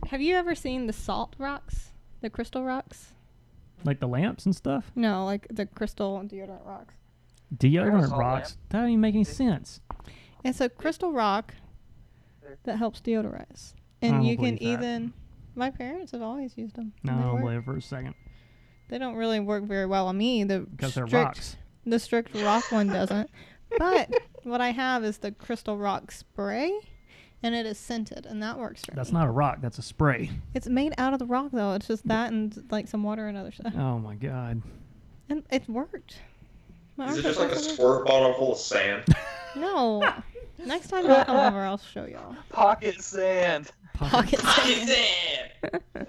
[0.07, 3.09] Have you ever seen the salt rocks, the crystal rocks?
[3.83, 4.91] Like the lamps and stuff?
[4.95, 6.95] No, like the crystal deodorant rocks.
[7.55, 8.57] Deodorant salt rocks?
[8.69, 9.79] That don't even make any sense.
[10.43, 11.53] It's a crystal rock
[12.63, 14.61] that helps deodorize, I and you can that.
[14.61, 15.13] even.
[15.55, 16.93] My parents have always used them.
[17.03, 18.15] No, and I don't believe it for a second.
[18.87, 20.43] They don't really work very well on me.
[20.43, 21.57] The Because they're strict, rocks.
[21.85, 23.29] The strict rock one doesn't.
[23.77, 24.09] But
[24.43, 26.71] what I have is the crystal rock spray,
[27.43, 29.19] and it is scented, and that works for That's me.
[29.19, 30.29] not a rock, that's a spray.
[30.53, 31.73] It's made out of the rock though.
[31.73, 34.61] It's just that and like some water and other stuff, Oh my god.
[35.29, 36.19] and it worked.
[36.97, 39.03] My Is it just like a squirt bottle full of sand?
[39.55, 40.01] No.
[40.65, 42.35] Next time y'all come over, I'll show y'all.
[42.49, 43.71] Pocket sand.
[44.09, 44.89] Pocket sand.
[44.89, 45.77] sand.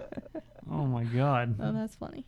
[0.74, 1.55] Oh my god.
[1.61, 2.24] Oh, that's funny.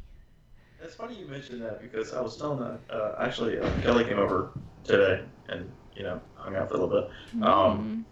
[0.82, 4.18] It's funny you mentioned that because I was telling that uh, actually uh, Kelly came
[4.18, 4.50] over
[4.84, 7.00] today and you know hung out for a little
[7.34, 7.42] bit.
[7.42, 8.04] Um,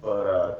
[0.00, 0.54] but uh,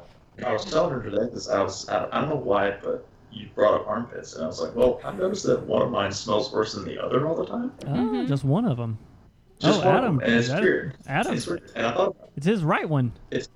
[0.45, 3.49] I was telling her today because I was I, I don't know why, but you
[3.55, 6.53] brought up armpits and I was like, well, I've noticed that one of mine smells
[6.53, 7.73] worse than the other all the time.
[7.87, 8.27] Oh, Mhm.
[8.27, 8.99] just one of them.
[9.61, 10.17] Just oh, one of Adam.
[10.17, 10.97] them, and it's Adam- weird.
[11.07, 11.35] Adam.
[11.35, 11.71] It's weird.
[11.77, 13.13] And I thought It's his right one.
[13.31, 13.49] it's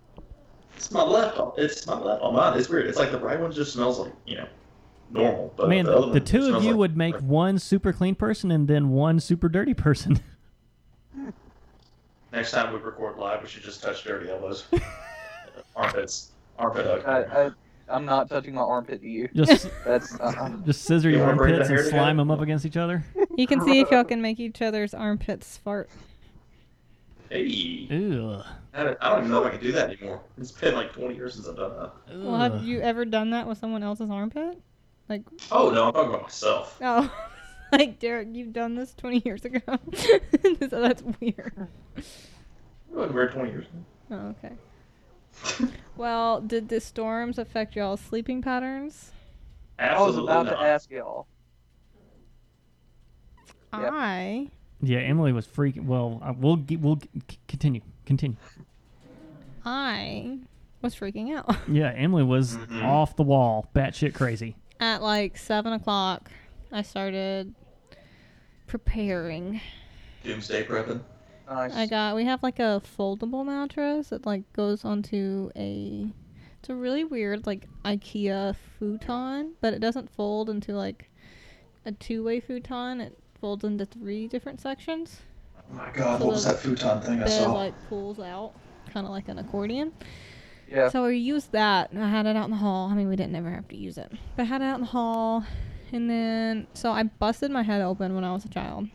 [0.83, 1.38] It's my left.
[1.38, 2.59] on- It's my left on mine.
[2.59, 2.87] It's weird.
[2.87, 4.49] It's like the right one just smells like you know
[5.11, 7.59] normal, but Man, the, the, other the one two of you like- would make one
[7.61, 10.18] super clean person and then one super dirty person.
[12.33, 14.64] Next time we record live, we should just touch dirty elbows,
[15.77, 17.05] armpits, armpit hug.
[17.05, 17.51] I, I,
[17.95, 19.29] I'm not touching my armpit to you.
[19.35, 22.14] Just That's uh, just scissor You your armpits and slime together?
[22.16, 23.05] them up against each other.
[23.37, 25.90] You can see if y'all can make each other's armpits fart.
[27.33, 28.42] Hey, Ew.
[28.75, 30.21] I don't, I don't even know if I can do that anymore.
[30.37, 32.18] It's been like 20 years since I've done that.
[32.18, 34.61] Well, have you ever done that with someone else's armpit?
[35.09, 36.79] Like, Oh no, I'm talking about myself.
[36.83, 37.11] oh,
[37.73, 39.61] like Derek, you've done this 20 years ago.
[39.97, 41.68] so that's weird.
[41.97, 42.05] It
[42.90, 43.64] wasn't weird 20 years.
[43.64, 43.79] ago.
[44.11, 45.71] Oh, okay.
[45.97, 49.12] Well, did the storms affect y'all's sleeping patterns?
[49.79, 50.53] I was about not.
[50.53, 51.27] to ask y'all.
[53.73, 53.90] Yep.
[53.90, 54.51] I
[54.83, 55.85] Yeah, Emily was freaking.
[55.87, 57.81] Well, uh, we'll g- we'll g- c- continue.
[58.05, 58.37] Continue.
[59.64, 60.38] I
[60.81, 61.55] was freaking out.
[61.68, 62.83] Yeah, Emily was Mhm.
[62.85, 64.57] off the wall, batshit crazy.
[64.81, 66.31] At like seven o'clock,
[66.73, 67.55] I started
[68.66, 69.61] preparing.
[70.25, 71.01] Doomsday prepping.
[71.49, 71.75] Nice.
[71.75, 76.11] I got we have like a foldable mattress that like goes onto a
[76.61, 81.11] it's a really weird like IKEA futon, but it doesn't fold into like
[81.85, 83.01] a two-way futon.
[83.01, 85.20] It folds into three different sections.
[85.59, 87.52] Oh my god, So what was that futon thing I saw?
[87.52, 88.52] like pulls out,
[88.92, 89.92] kind of like an accordion.
[90.70, 90.88] yeah.
[90.88, 91.90] So we used that.
[91.92, 92.88] and I had it out in the hall.
[92.90, 94.83] I mean, we didn't ever have to use it, but I had it out in
[94.83, 95.44] the hall.
[95.92, 98.88] And then, so I busted my head open when I was a child,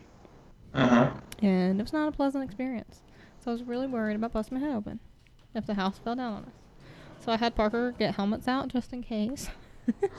[0.74, 1.10] Uh-huh.
[1.40, 3.02] and it was not a pleasant experience.
[3.40, 4.98] So I was really worried about busting my head open
[5.54, 6.50] if the house fell down on us.
[7.24, 9.48] So I had Parker get helmets out just in case.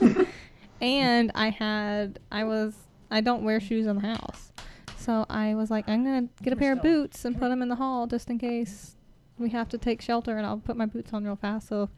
[0.80, 2.74] and I had, I was,
[3.10, 4.52] I don't wear shoes in the house.
[4.96, 7.62] So I was like, I'm going to get a pair of boots and put them
[7.62, 8.96] in the hall just in case
[9.38, 10.36] we have to take shelter.
[10.36, 11.68] And I'll put my boots on real fast.
[11.68, 11.88] So if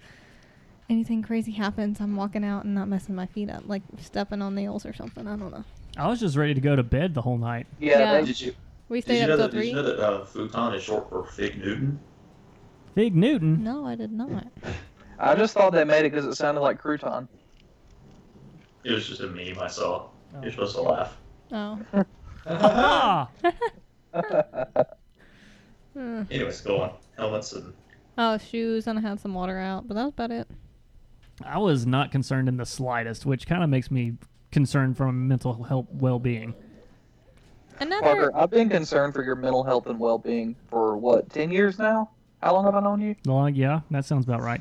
[0.89, 4.55] anything crazy happens, I'm walking out and not messing my feet up, like stepping on
[4.55, 5.27] nails or something.
[5.27, 5.65] I don't know.
[5.97, 7.67] I was just ready to go to bed the whole night.
[7.81, 7.99] yeah.
[7.99, 8.21] Yeah.
[8.21, 8.55] they- Did you
[8.89, 9.69] We did stayed you up till that did three.
[9.71, 11.99] you know that uh, futon is short for Fig Newton?
[12.95, 13.65] Fig Newton.
[13.65, 14.47] No, I did not.
[15.19, 17.27] I just thought they made it because it sounded like crouton.
[18.85, 20.07] It was just a meme I saw.
[20.35, 20.43] Oh.
[20.43, 21.17] You're supposed to laugh.
[21.53, 21.79] Oh.
[22.45, 23.29] Ah!
[25.95, 26.23] Hmm.
[26.31, 26.93] Anyways, go on.
[27.17, 27.73] Helmets and
[28.19, 30.49] Oh, shoes, and I had some water out, but that was about it.
[31.45, 34.15] I was not concerned in the slightest, which kind of makes me
[34.51, 36.55] concerned from mental health well-being.
[37.81, 38.03] Another.
[38.03, 42.11] Parker, I've been concerned for your mental health and well-being for what, ten years now?
[42.43, 43.17] How long have I known you?
[43.25, 44.61] Well, yeah, that sounds about right.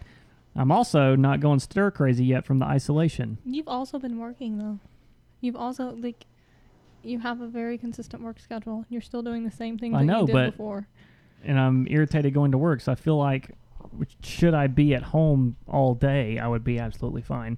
[0.56, 3.38] I'm also not going stir crazy yet from the isolation.
[3.46, 4.80] You've also been working though.
[5.42, 6.26] You've also like,
[7.04, 8.86] you have a very consistent work schedule.
[8.90, 10.88] You're still doing the same things I that know, you did but- before.
[11.44, 12.82] and I'm irritated going to work.
[12.82, 13.52] So I feel like,
[14.22, 17.58] should I be at home all day, I would be absolutely fine.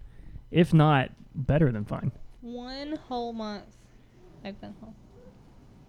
[0.52, 2.12] If not, better than fine.
[2.42, 3.66] One whole month,
[4.46, 4.96] I've been home.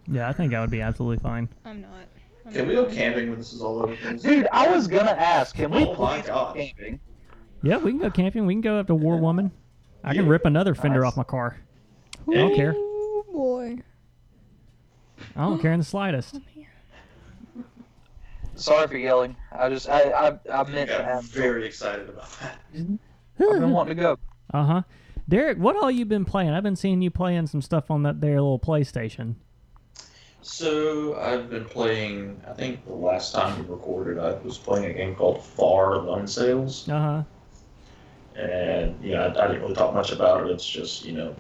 [0.06, 1.48] Yeah, I think I would be absolutely fine.
[1.64, 1.90] I'm not.
[2.46, 2.94] I'm Can not we go home.
[2.94, 3.96] camping when this is all over?
[4.16, 7.00] Dude, I was gonna ask, can we Oh my please go camping?
[7.62, 8.44] Yeah, we can go camping.
[8.44, 9.50] We can go up to War Woman.
[10.02, 11.12] I can rip another fender Nice.
[11.12, 11.56] off my car.
[12.28, 12.74] I don't care.
[12.76, 13.78] Oh boy.
[15.36, 16.38] I don't care in the slightest.
[18.56, 19.36] Sorry for yelling.
[19.52, 21.24] I just, I, I, I I meant to have.
[21.24, 22.58] very excited about that.
[22.74, 24.18] I've been wanting to go.
[24.52, 24.82] Uh huh.
[25.28, 26.50] Derek, what all you been playing?
[26.50, 29.34] I've been seeing you playing some stuff on that there little PlayStation.
[30.42, 32.40] So I've been playing.
[32.46, 36.26] I think the last time we recorded, I was playing a game called Far Lone
[36.26, 37.24] Sails, Uh
[38.36, 38.40] huh.
[38.40, 40.50] and yeah, I, I didn't really talk much about it.
[40.52, 41.34] It's just you know,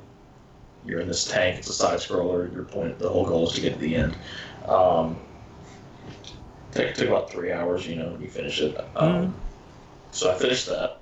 [0.86, 1.58] you're in this tank.
[1.58, 2.52] It's a side scroller.
[2.54, 4.16] Your point, the whole goal is to get to the end.
[4.66, 5.16] Um,
[6.72, 7.86] took, took about three hours.
[7.86, 8.78] You know, when you finish it.
[8.96, 9.34] Um,
[10.10, 11.00] So I finished that.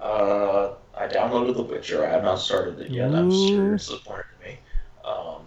[0.00, 2.06] Uh, I downloaded The Witcher.
[2.06, 3.12] I have not started it yet.
[3.14, 3.48] I'm Ooh.
[3.48, 4.58] sure it's disappointed in me.
[5.04, 5.42] Um,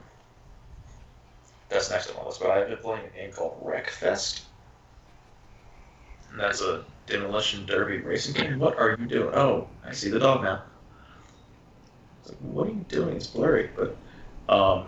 [1.69, 2.41] that's next on my list.
[2.41, 4.41] But I've been playing a game called Wreckfest.
[6.32, 8.60] And that's a demolition derby racing game.
[8.60, 9.34] What are you doing?
[9.34, 10.63] Oh, I see the dog now.
[12.28, 13.16] Like, what are you doing?
[13.16, 13.70] It's blurry.
[13.76, 13.98] But
[14.54, 14.88] um,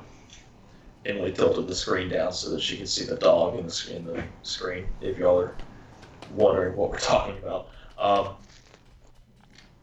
[1.06, 3.92] Emily tilted the screen down so that she could see the dog in the, sc-
[3.92, 4.86] in the screen.
[5.02, 5.56] If y'all are
[6.34, 7.70] wondering what we're talking about.
[7.98, 8.36] Um,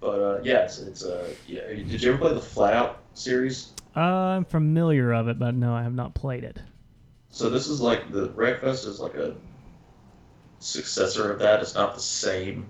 [0.01, 1.67] but uh, yeah, it's, it's uh, yeah.
[1.69, 3.73] Did you ever play the Flatout series?
[3.97, 6.59] Uh, I'm familiar of it, but no, I have not played it.
[7.31, 9.35] So this is like the Wreckfest is like a
[10.59, 11.61] successor of that.
[11.61, 12.69] It's not the same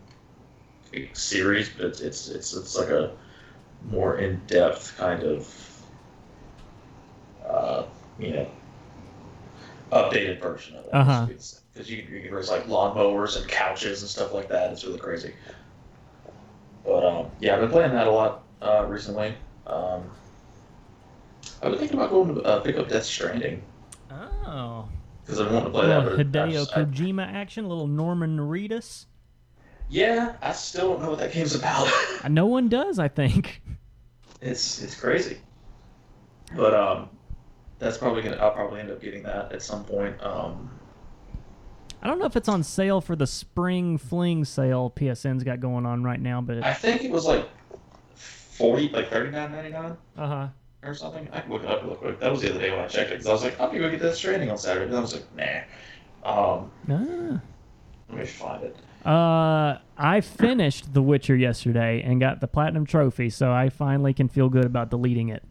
[1.12, 3.12] series, but it's it's it's, it's like a
[3.90, 5.82] more in depth kind of
[7.48, 7.84] uh,
[8.18, 8.50] you know
[9.92, 10.90] updated version of it.
[10.94, 11.26] Uh-huh.
[11.26, 14.72] Because you, you can raise like lawnmowers and couches and stuff like that.
[14.72, 15.32] It's really crazy.
[16.84, 19.34] But um, yeah, I've been playing that a lot uh, recently.
[19.66, 20.04] Um,
[21.62, 23.62] I've been thinking about going to uh, pick up Death Stranding
[24.10, 24.88] Oh.
[25.24, 26.02] because I want to play that.
[26.06, 29.06] I Hideo just- I- Kojima action, a little Norman Reedus.
[29.88, 31.88] Yeah, I still don't know what that game's about.
[32.28, 33.62] No one does, I think.
[34.40, 35.38] it's it's crazy.
[36.56, 37.08] But um,
[37.78, 38.36] that's probably gonna.
[38.36, 40.20] I'll probably end up getting that at some point.
[40.22, 40.70] Um,
[42.02, 45.86] I don't know if it's on sale for the spring fling sale PSN's got going
[45.86, 47.48] on right now, but I think it was like
[48.14, 49.96] forty, like thirty nine ninety nine.
[50.16, 50.48] uh huh.
[50.82, 51.28] or something.
[51.32, 52.18] I can look it up real quick.
[52.20, 53.80] That was the other day when I checked it because I was like, I'm gonna
[53.80, 54.86] go get this training on Saturday.
[54.86, 55.24] And I was like,
[56.24, 56.58] nah.
[56.58, 57.40] Um, Ah.
[58.10, 58.76] let me find it.
[59.06, 64.28] Uh, I finished The Witcher yesterday and got the platinum trophy, so I finally can
[64.28, 65.42] feel good about deleting it.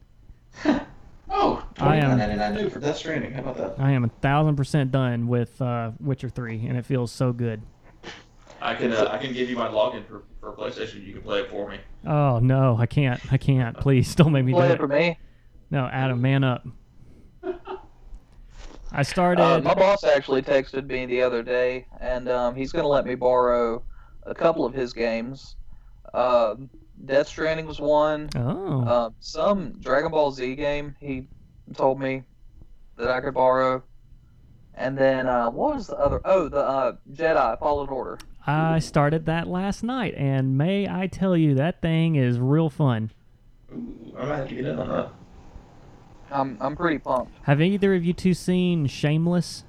[1.27, 3.33] Oh, I am- 29.99 new for Death Stranding.
[3.33, 3.75] How about that?
[3.83, 7.61] I am a thousand percent done with uh, Witcher Three, and it feels so good.
[8.61, 11.05] I can uh, I can give you my login for, for PlayStation.
[11.05, 11.79] You can play it for me.
[12.05, 13.19] Oh no, I can't.
[13.33, 13.75] I can't.
[13.77, 14.77] Please don't make me do Play it it.
[14.77, 15.17] for me.
[15.71, 16.65] No, Adam, man up.
[18.95, 19.41] I started.
[19.41, 23.05] Uh, my boss actually texted me the other day, and um, he's going to let
[23.05, 23.83] me borrow
[24.23, 25.55] a couple of his games.
[26.13, 26.69] Um
[27.03, 28.29] Death Stranding was one.
[28.37, 31.27] oh, Um, some Dragon Ball Z game he
[31.73, 32.23] told me
[32.97, 33.83] that I could borrow.
[34.75, 36.21] And then uh, what was the other?
[36.23, 38.17] Oh, the uh, Jedi Fallen Order.
[38.47, 43.11] I started that last night, and may I tell you, that thing is real fun.
[43.73, 45.09] Ooh, I might have to get in on that.
[46.31, 47.31] I'm I'm pretty pumped.
[47.43, 49.63] Have either of you two seen Shameless?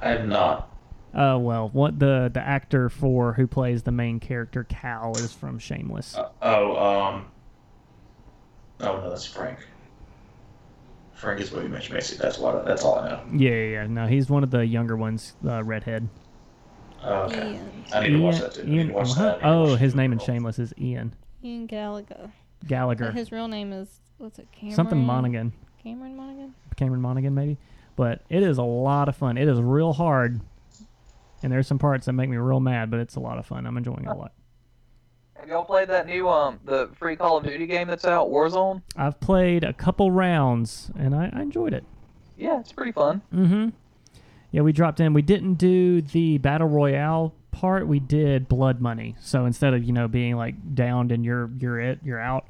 [0.00, 0.74] I have not.
[1.14, 5.58] Uh, well, what the the actor for who plays the main character Cal is from
[5.58, 6.16] Shameless.
[6.16, 7.26] Uh, oh, um.
[8.80, 9.58] Oh no, that's Frank.
[11.14, 12.16] Frank is William H Macy.
[12.16, 12.54] That's what.
[12.56, 13.22] I, that's all I know.
[13.32, 13.86] Yeah, yeah, yeah.
[13.88, 16.08] No, he's one of the younger ones, uh, redhead.
[17.02, 17.52] Oh, okay.
[17.54, 17.84] Ian.
[17.92, 18.66] I need to watch that too.
[18.66, 19.22] Ian- watch uh-huh.
[19.22, 19.30] that.
[19.30, 20.18] I need to Oh, watch his name in.
[20.18, 22.30] Shameless is Ian Ian Gallagher.
[22.66, 23.06] Gallagher.
[23.06, 24.48] But his real name is what's it?
[24.52, 24.76] Cameron.
[24.76, 25.52] Something Monaghan.
[25.82, 26.54] Cameron Monaghan.
[26.76, 27.58] Cameron Monaghan, maybe.
[27.96, 29.36] But it is a lot of fun.
[29.36, 30.40] It is real hard,
[31.42, 33.66] and there's some parts that make me real mad, but it's a lot of fun.
[33.66, 34.32] I'm enjoying it a lot.
[35.34, 38.82] Have y'all played that new um the free Call of Duty game that's out, Warzone?
[38.96, 41.84] I've played a couple rounds, and I, I enjoyed it.
[42.36, 43.22] Yeah, it's pretty fun.
[43.34, 43.68] Mm-hmm.
[44.50, 45.12] Yeah, we dropped in.
[45.12, 47.86] We didn't do the battle royale part.
[47.88, 49.16] We did blood money.
[49.20, 52.46] So instead of you know being like downed and you're you're it you're out,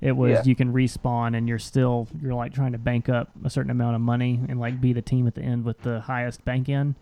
[0.00, 0.42] it was Yeah.
[0.44, 3.94] you can respawn and you're still you're like trying to bank up a certain amount
[3.96, 6.94] of money and like be the team at the end with the highest bank in.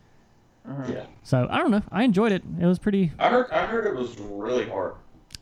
[0.88, 1.82] Yeah, So I don't know.
[1.90, 2.42] I enjoyed it.
[2.60, 3.12] It was pretty.
[3.18, 3.50] I heard.
[3.50, 4.94] I heard it was really hard.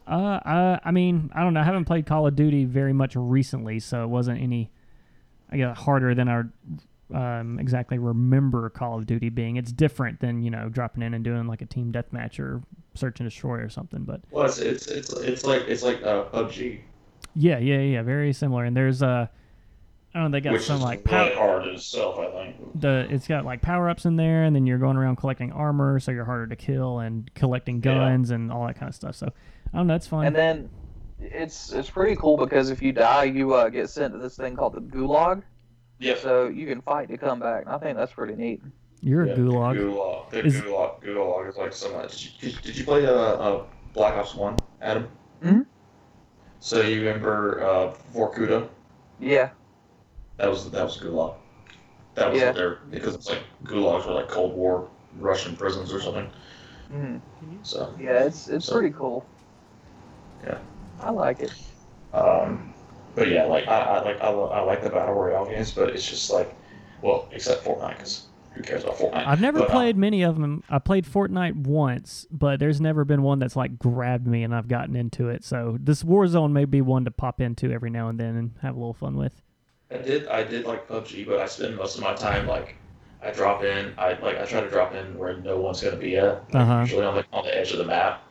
[0.06, 1.60] Uh, I, I mean, I don't know.
[1.60, 4.70] I haven't played Call of Duty very much recently, so it wasn't any,
[5.50, 6.44] I guess, harder than I
[7.14, 9.56] um, exactly remember Call of Duty being.
[9.56, 12.62] It's different than you know dropping in and doing like a team deathmatch or
[12.94, 14.04] search and destroy or something.
[14.04, 16.80] But Well, it's it's it's, it's like it's like uh, PUBG,
[17.34, 18.64] yeah, yeah, yeah, very similar.
[18.64, 19.26] And there's uh,
[20.14, 20.36] I don't know.
[20.36, 21.36] They got which some is like really power.
[21.36, 22.18] hard itself.
[22.18, 22.56] I think.
[22.80, 26.00] The it's got like power ups in there, and then you're going around collecting armor,
[26.00, 27.94] so you're harder to kill, and collecting Yeah.
[27.94, 29.14] guns and all that kind of stuff.
[29.16, 29.26] So
[29.72, 29.94] I don't know.
[29.94, 30.26] It's fun.
[30.26, 30.70] And then
[31.20, 34.56] it's it's pretty cool because if you die, you uh, get sent to this thing
[34.56, 35.42] called the Gulag.
[36.00, 36.18] Yep.
[36.18, 37.66] So you can fight to come back.
[37.66, 38.62] I think that's pretty neat.
[39.00, 39.76] you're Yeah, a gulag.
[39.76, 40.30] Gulag.
[40.30, 41.02] The Is- Gulag.
[41.02, 42.38] Gulag is like so much.
[42.40, 45.08] Did you, did you play uh, uh, Black Ops One, Adam?
[45.42, 45.66] Mhm.
[46.60, 48.68] So you remember uh, Vorkuta?
[49.20, 49.50] Yeah.
[50.36, 51.34] That was that was Gulag.
[52.14, 52.46] That was Yeah.
[52.48, 56.30] what they're because it's like Gulags were like Cold War Russian prisons or something.
[56.90, 57.16] hmm
[57.62, 59.24] So Yeah, it's it's So- pretty cool.
[60.44, 60.58] Yeah.
[61.00, 61.52] I like it.
[62.12, 62.72] Um,
[63.18, 65.90] but yeah, like I, I like I, lo- I like the battle royale games, but
[65.90, 66.54] it's just like,
[67.02, 69.26] well, except Fortnite, because who cares about Fortnite?
[69.26, 70.62] I've never But, uh, played many of them.
[70.68, 74.68] I played Fortnite once, but there's never been one that's like grabbed me and I've
[74.68, 75.44] gotten into it.
[75.44, 78.74] So this Warzone may be one to pop into every now and then and have
[78.74, 79.42] a little fun with.
[79.90, 82.76] I did I did like PUBG, but I spend most of my time like
[83.22, 83.94] I drop in.
[83.98, 86.80] I like I try to drop in where no one's gonna be at, like, Uh-huh.
[86.80, 88.22] usually on the on the edge of the map,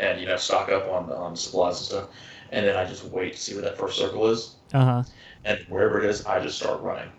[0.00, 2.08] and you know stock up on on supplies and stuff,
[2.52, 5.02] and then I just wait to see where that first circle is, Uh huh.
[5.44, 7.10] and wherever it is, I just start running.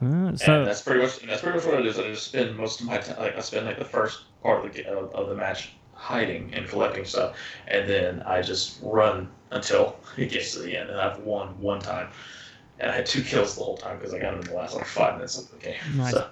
[0.00, 1.98] Uh, and so that's pretty much that's pretty much what it is.
[1.98, 4.72] I just spend most of my time like I spend like the first part of
[4.72, 9.96] the of, of the match hiding and collecting stuff, and then I just run until
[10.16, 12.08] it gets to the end, and I've won one time,
[12.78, 14.76] and I had two kills the whole time because I got them in the last
[14.76, 15.74] like five minutes of the game.
[15.96, 16.12] Nice.
[16.12, 16.28] So,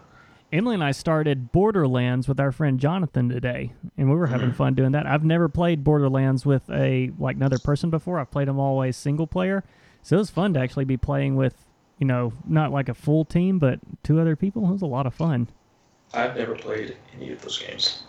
[0.53, 4.75] Emily and I started Borderlands with our friend Jonathan today, and we were having fun
[4.75, 5.07] doing that.
[5.07, 8.19] I've never played Borderlands with a like another person before.
[8.19, 9.65] I've played them always single player,
[10.03, 11.67] so it was fun to actually be playing with
[11.99, 14.69] you know, not like a full team, but two other people.
[14.69, 15.49] It was a lot of fun.
[16.13, 18.03] I've never played any of those games.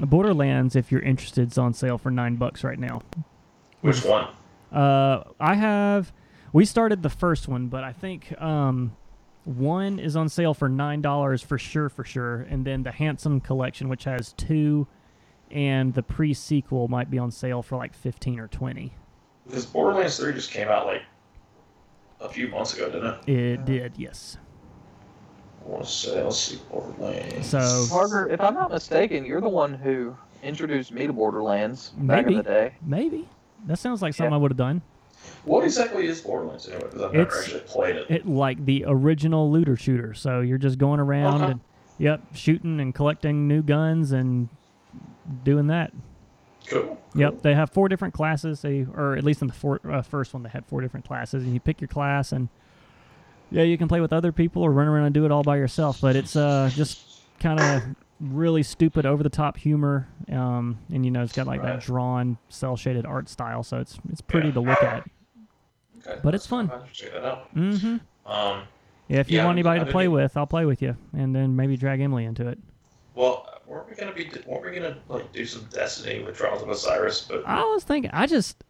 [0.00, 3.02] Borderlands, if you're interested, is on sale for nine bucks right now.
[3.80, 4.28] Which one?
[4.72, 6.12] Uh, I have.
[6.52, 8.96] We started the first one, but I think um,
[9.44, 13.40] one is on sale for nine dollars for sure, for sure, and then the Handsome
[13.40, 14.86] Collection, which has two,
[15.50, 18.92] and the pre-sequel might be on sale for like fifteen or twenty.
[19.46, 21.02] Because Borderlands 3 just came out like
[22.20, 23.30] a few months ago, didn't it?
[23.30, 24.38] It did, yes.
[25.62, 27.46] I want to say, let's see, Borderlands.
[27.48, 32.24] So Parker, if I'm not mistaken, you're the one who introduced me to Borderlands back
[32.24, 32.32] Maybe.
[32.36, 32.74] in the day.
[32.82, 33.28] maybe
[33.66, 34.36] that sounds like something Yeah.
[34.36, 34.80] I would have done.
[35.44, 36.84] What exactly is Borderlands anyway?
[36.84, 38.06] Because I've never It's- actually played it.
[38.10, 40.14] It like the original looter shooter.
[40.14, 41.46] So you're just going around Uh-huh.
[41.52, 41.60] and
[41.98, 44.48] yep, shooting and collecting new guns and
[45.44, 45.92] doing that.
[46.66, 46.98] Cool.
[47.14, 48.62] Yep, they have four different classes.
[48.62, 51.44] They, or at least in the four, uh, first one, they had four different classes,
[51.44, 52.48] and you pick your class, and
[53.50, 55.56] yeah, you can play with other people or run around and do it all by
[55.58, 56.00] yourself.
[56.00, 57.82] But it's uh, just kind of
[58.18, 61.74] really stupid, over the top humor, um, and you know it's got like Right.
[61.74, 64.54] that drawn, cell shaded art style, so it's it's pretty Yeah.
[64.54, 65.06] to look at.
[66.06, 66.20] Okay.
[66.22, 66.70] But it's fun.
[66.70, 67.48] I'll have to check that out.
[67.52, 67.96] hmm
[68.26, 68.62] Um,
[69.08, 71.34] Yeah, if you Yeah, want anybody to play didn't- with, I'll play with you, and
[71.34, 72.58] then maybe drag Emily into it.
[73.14, 74.30] well, weren't we gonna be?
[74.46, 77.22] Weren't we gonna like do some Destiny with Trials of Osiris?
[77.28, 78.62] But I was thinking, I just,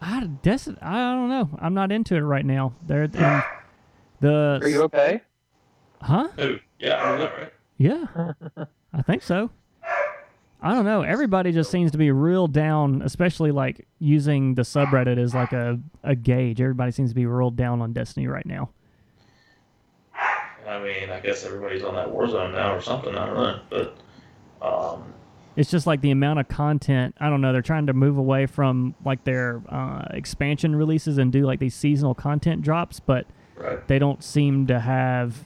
[0.00, 2.72] I, Des- I don't know, I'm not into it right now.
[2.86, 3.12] There, and
[4.20, 5.20] the Are you okay?
[6.02, 6.28] huh?
[6.36, 6.56] Who?
[6.78, 7.52] Yeah, I know that, right?
[7.78, 8.32] Yeah,
[8.92, 9.50] I think so.
[10.62, 11.02] I don't know.
[11.02, 15.80] Everybody just seems to be real down, especially like using the subreddit as like a,
[16.02, 16.60] a gauge.
[16.60, 18.70] Everybody seems to be real down on Destiny right now.
[20.68, 23.16] I mean, I guess everybody's on that Warzone now or something.
[23.16, 23.96] I don't know, but
[24.64, 25.14] um,
[25.56, 27.16] It's just like the amount of content.
[27.18, 27.52] I don't know.
[27.52, 31.74] They're trying to move away from like their uh, expansion releases and do like these
[31.74, 33.86] seasonal content drops, but right.
[33.88, 35.44] they don't seem to have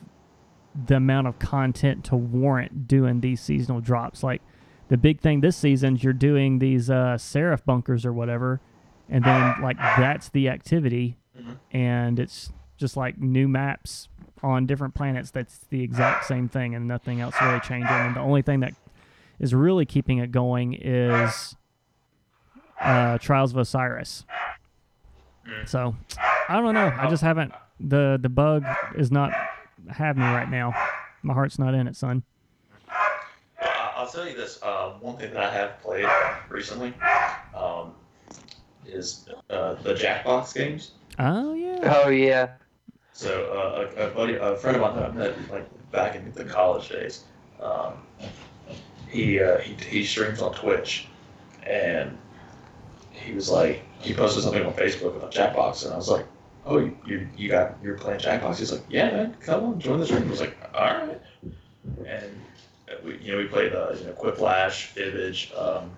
[0.86, 4.22] the amount of content to warrant doing these seasonal drops.
[4.22, 4.42] Like
[4.88, 8.60] the big thing this season, is you're doing these uh, Seraph bunkers or whatever,
[9.08, 11.56] and then like that's the activity, Mhm.
[11.72, 14.08] and it's just like new maps
[14.42, 15.30] on different planets.
[15.30, 17.88] That's the exact same thing, and nothing else really changing.
[17.88, 18.74] And the only thing that
[19.38, 21.56] is really keeping it going is
[22.80, 24.24] uh, Trials of Osiris.
[25.48, 25.68] Mm.
[25.68, 25.96] So
[26.48, 26.92] I don't know.
[26.98, 27.52] I just haven't.
[27.80, 28.64] The the bug
[28.96, 29.32] is not
[29.88, 30.72] having me right now.
[31.22, 32.22] My heart's not in it, son.
[34.04, 34.62] I- I'll tell you this.
[34.62, 36.06] Um, one thing that I have played
[36.48, 36.92] recently
[37.54, 37.92] um,
[38.86, 40.92] is uh, the Jackbox games.
[41.18, 42.02] Oh yeah.
[42.04, 42.50] Oh yeah.
[43.12, 46.32] So uh, a, a buddy, a friend of mine that I met like back in
[46.32, 47.24] the college days,
[47.62, 47.94] um,
[49.08, 51.06] he, uh, he he streams on Twitch,
[51.64, 52.18] and
[53.12, 56.26] he was like he posted something on Facebook about Jackbox, and I was like,
[56.66, 58.58] oh you you, you got you're playing Jackbox?
[58.58, 60.24] He's like, yeah man, come on, join the stream.
[60.26, 61.20] I was like, all right, and
[63.04, 65.56] we you know we played uh, you know Quiplash, Fibbage.
[65.58, 65.90] Um,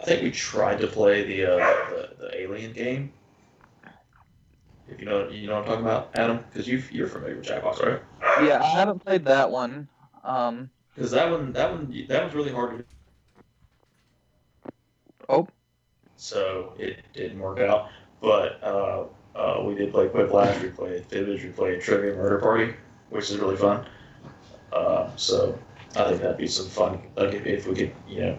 [0.00, 1.56] I think we tried to play the uh,
[1.90, 3.12] the, the Alien game.
[4.88, 7.46] If you know, you know what I'm talking about, Adam, because you you're familiar with
[7.46, 8.02] Jackbox, right?
[8.44, 9.88] Yeah, I haven't played that one.
[10.24, 14.72] Um, Because that one, that one, that one's really hard to.
[15.28, 15.48] Oh.
[16.16, 17.88] So it didn't work out,
[18.20, 19.04] but uh,
[19.34, 22.74] uh, we did play Quiplash, we played Fibbage, we played Trivia Murder Party,
[23.10, 23.86] which is really fun.
[24.72, 25.58] Uh, so
[25.96, 27.00] I think that'd be some fun.
[27.16, 28.38] Like if, if we could, you know,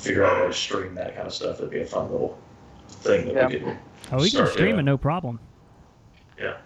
[0.00, 2.38] figure out a way to stream that kind of stuff, that'd be a fun little
[2.88, 3.46] thing that Yeah.
[3.46, 3.78] we could.
[4.12, 4.80] Oh, we can stream yeah.
[4.80, 5.38] it, no problem.
[6.38, 6.56] Yeah.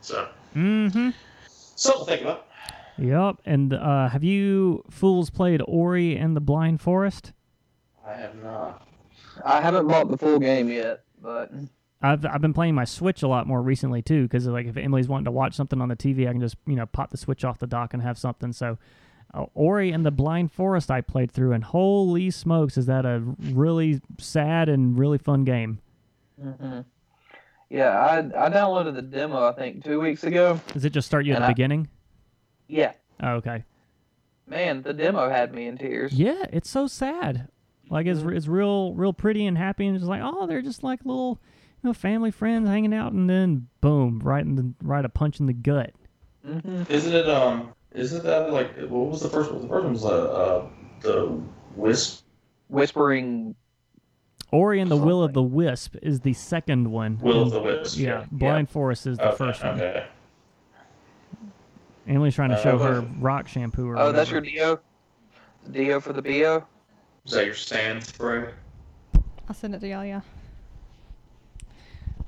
[0.00, 1.10] So Mm-hmm.
[1.48, 2.46] something to think about.
[2.98, 3.36] Yep.
[3.46, 7.32] And uh, have you fools played Ori and the Blind Forest?
[8.06, 8.86] I have not.
[9.44, 11.50] I haven't bought the full game yet, but
[12.02, 15.08] I've I've been playing my Switch a lot more recently too, because like if Emily's
[15.08, 17.44] wanting to watch something on the TV, I can just you know pop the Switch
[17.44, 18.52] off the dock and have something.
[18.52, 18.76] So,
[19.54, 23.22] Ori and the Blind Forest I played through, and holy smokes, is that a
[23.52, 25.78] really sad and really fun game?
[26.40, 26.80] hmm
[27.70, 30.60] yeah, I I downloaded the demo I think two weeks ago.
[30.74, 31.88] Does it just start you at the I- beginning?
[32.68, 33.64] Yeah, Oh, okay.
[34.46, 36.12] man, the demo had me in tears.
[36.12, 37.48] Yeah, it's so sad.
[37.88, 41.00] Like it's it's real real pretty and happy, and it's like oh they're just like
[41.06, 41.40] little
[41.82, 45.40] you know family friends hanging out, and then boom, right in the right a punch
[45.40, 45.92] in the gut.
[46.44, 47.72] hmm Isn't it um?
[47.94, 49.62] Isn't that like what was the first one?
[49.62, 50.66] The first one was uh, uh
[51.00, 51.40] the
[51.76, 52.24] Wisp
[52.68, 53.54] Whispering.
[54.50, 57.18] Ori and the Will of the Wisp is the second one.
[57.20, 57.98] Will of the Wisp.
[57.98, 59.74] Yeah, Blind Forest is the Okay, first one.
[59.80, 60.06] Okay.
[62.06, 62.84] Emily's trying to Uh, show okay.
[62.84, 64.80] her rock shampoo or Oh, that's your whatever.
[65.70, 65.72] Dio.
[65.84, 66.66] Dio for the Bio.
[67.24, 68.50] Is that your sand spray?
[69.48, 70.20] I'll send it to y'all, yeah.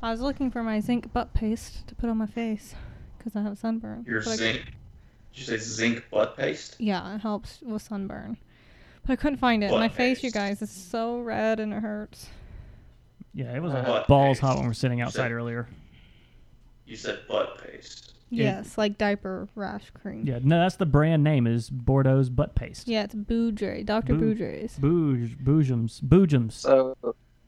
[0.02, 2.74] I was looking for my zinc butt paste to put on my face
[3.18, 4.04] because I have sunburn.
[4.06, 4.74] Your But I- zinc.
[5.34, 6.76] Did you say zinc butt paste?
[6.78, 8.36] Yeah, it helps with sunburn.
[9.06, 9.70] But I couldn't find it.
[9.70, 12.28] Butt my face, you guys, is so red and it hurts.
[13.34, 14.40] Yeah, it was Butt uh, balls paste.
[14.42, 15.68] hot when we were sitting outside Said- earlier.
[16.86, 18.12] You said butt paste.
[18.30, 18.44] Yeah.
[18.58, 20.24] Yes, like diaper rash cream.
[20.26, 22.86] Yeah, no, that's the brand name is Boudreaux's butt paste.
[22.88, 24.14] Yeah, it's Boudre, Dr.
[24.14, 24.76] Bou- Boudre's.
[24.78, 26.52] Bouge, boojums, boojums.
[26.52, 26.96] So,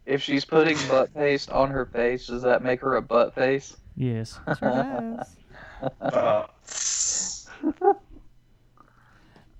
[0.07, 3.77] if she's putting butt paste on her face, does that make her a butt face?
[3.97, 4.39] Yes.
[4.59, 5.25] Sure
[6.01, 6.47] does.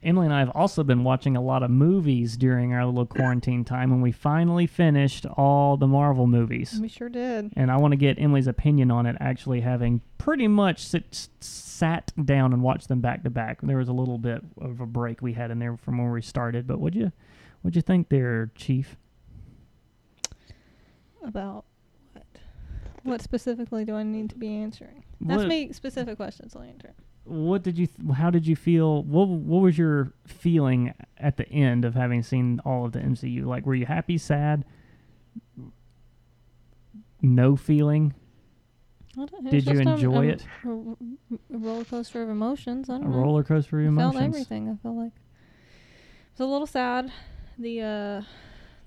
[0.03, 3.65] Emily and I have also been watching a lot of movies during our little quarantine
[3.65, 6.79] time, and we finally finished all the Marvel movies.
[6.81, 7.53] We sure did.
[7.57, 9.17] And I want to get Emily's opinion on it.
[9.19, 13.61] Actually, having pretty much sit, sat down and watched them back to back.
[13.63, 16.23] There was a little bit of a break we had in there from where we
[16.23, 17.11] started, but what'd you,
[17.63, 18.97] what'd you think there, Chief?
[21.25, 21.65] About
[22.13, 22.25] what?
[23.03, 25.03] What specifically do I need to be answering?
[25.29, 26.95] Ask What- me specific questions, I'll answer.
[27.27, 31.49] What did you th- how did you feel what what was your feeling at the
[31.51, 34.65] end of having seen all of the MCU like were you happy sad
[37.23, 38.15] no feeling
[39.19, 40.47] I don't- it's Did you just a- enjoy a- it?
[40.65, 42.91] A, a roller coaster of emotions.
[42.91, 43.17] I don't know.
[43.17, 44.69] roller coaster of I felt everything.
[44.69, 47.11] I felt like it was a little sad.
[47.59, 48.23] The uh,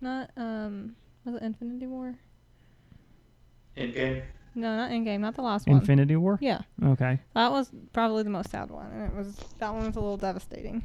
[0.02, 2.16] not um, was it Infinity War?
[3.76, 4.22] in game.
[4.56, 5.20] No, not Endgame.
[5.20, 5.78] Not the last one.
[5.78, 9.74] Infinity War Yeah, okay that was probably the most sad one, and it was that
[9.74, 10.84] one was a little devastating.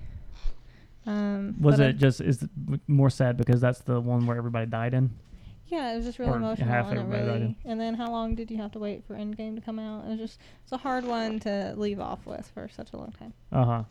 [1.06, 2.50] Um, was but I- it just is it
[2.88, 5.10] more sad because that's the one where everybody died in
[5.66, 7.58] Yeah, it was just really Or emotional, half and it everybody died really.
[7.66, 10.04] And then how long did you have to wait for Endgame to come out?
[10.06, 13.12] It was just it's a hard one to leave off with for such a long
[13.18, 13.32] time.
[13.52, 13.84] uh-huh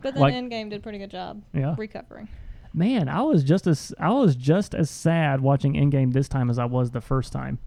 [0.00, 2.28] But then Like- Endgame did a pretty good job yeah recovering.
[2.72, 6.58] man I was just as I was just as sad watching Endgame this time as
[6.58, 7.58] I was the first time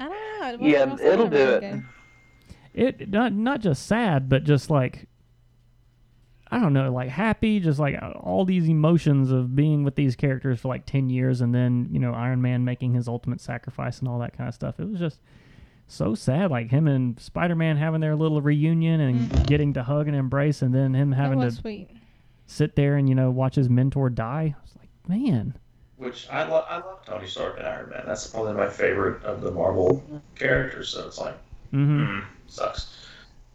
[0.00, 0.08] I
[0.50, 0.66] don't know.
[0.66, 1.62] it Yeah, it'll do it.
[1.62, 1.84] Endgame.
[2.74, 5.08] it not not just sad but just like
[6.50, 10.60] i don't know like happy just like all these emotions of being with these characters
[10.60, 14.08] for like 10 years and then you know iron man making his ultimate sacrifice and
[14.08, 15.20] all that kind of stuff it was just
[15.86, 19.42] so sad like him and spider-man having their little reunion and mm-hmm.
[19.44, 21.88] getting to hug and embrace and then him having to sweet.
[22.46, 25.54] sit there and you know watch his mentor die i was like man
[26.04, 26.66] Which I love.
[26.68, 28.02] I love Tony Stark and Iron Man.
[28.06, 30.90] That's probably my favorite of the Marvel characters.
[30.90, 31.34] So it's like,
[31.72, 32.18] mm-hmm.
[32.18, 33.08] mm, sucks.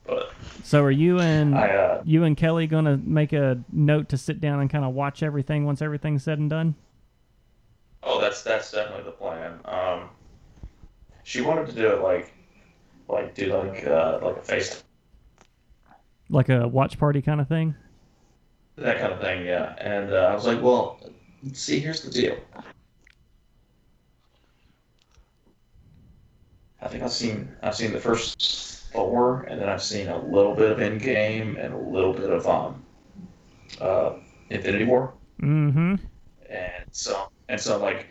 [0.06, 0.32] But
[0.64, 4.42] so are you and I, uh, you and kelly gonna make a note to sit
[4.42, 6.74] down and kind of watch everything once everything's said and done
[8.04, 9.60] oh, that's that's definitely the plan.
[9.66, 10.10] Um,
[11.24, 12.34] she wanted to do it like,
[13.08, 14.84] like do like uh, like a face
[16.30, 17.76] like a watch party kind of thing
[18.78, 19.46] that kind of thing.
[19.46, 21.00] Yeah, and uh, I was like, well,
[21.54, 22.38] see, here's the deal.
[26.82, 30.56] I think I've seen I've seen the first four, and then I've seen a little
[30.56, 32.84] bit of Endgame and a little bit of um,
[33.82, 34.14] uh,
[34.50, 35.96] Infinity War, mm-hmm
[36.50, 38.08] and so and so like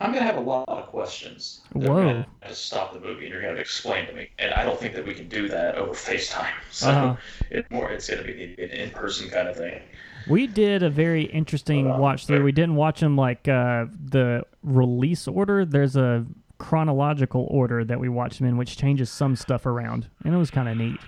[0.00, 1.60] I'm gonna have a lot of questions.
[1.74, 1.94] that Whoa.
[1.96, 4.78] gonna to stop the movie, and you're gonna to explain to me, and I don't
[4.78, 6.52] think that we can do that over FaceTime.
[6.70, 7.16] So Uh-huh.
[7.50, 9.80] it's more it's gonna be an in-person kind of thing.
[10.26, 12.42] We did a very interesting Uh, watch through.
[12.42, 15.64] We didn't watch them like uh, the release order.
[15.64, 16.24] There's a
[16.58, 20.50] chronological order that we watched them in, which changes some stuff around, and it was
[20.50, 21.00] kind of neat.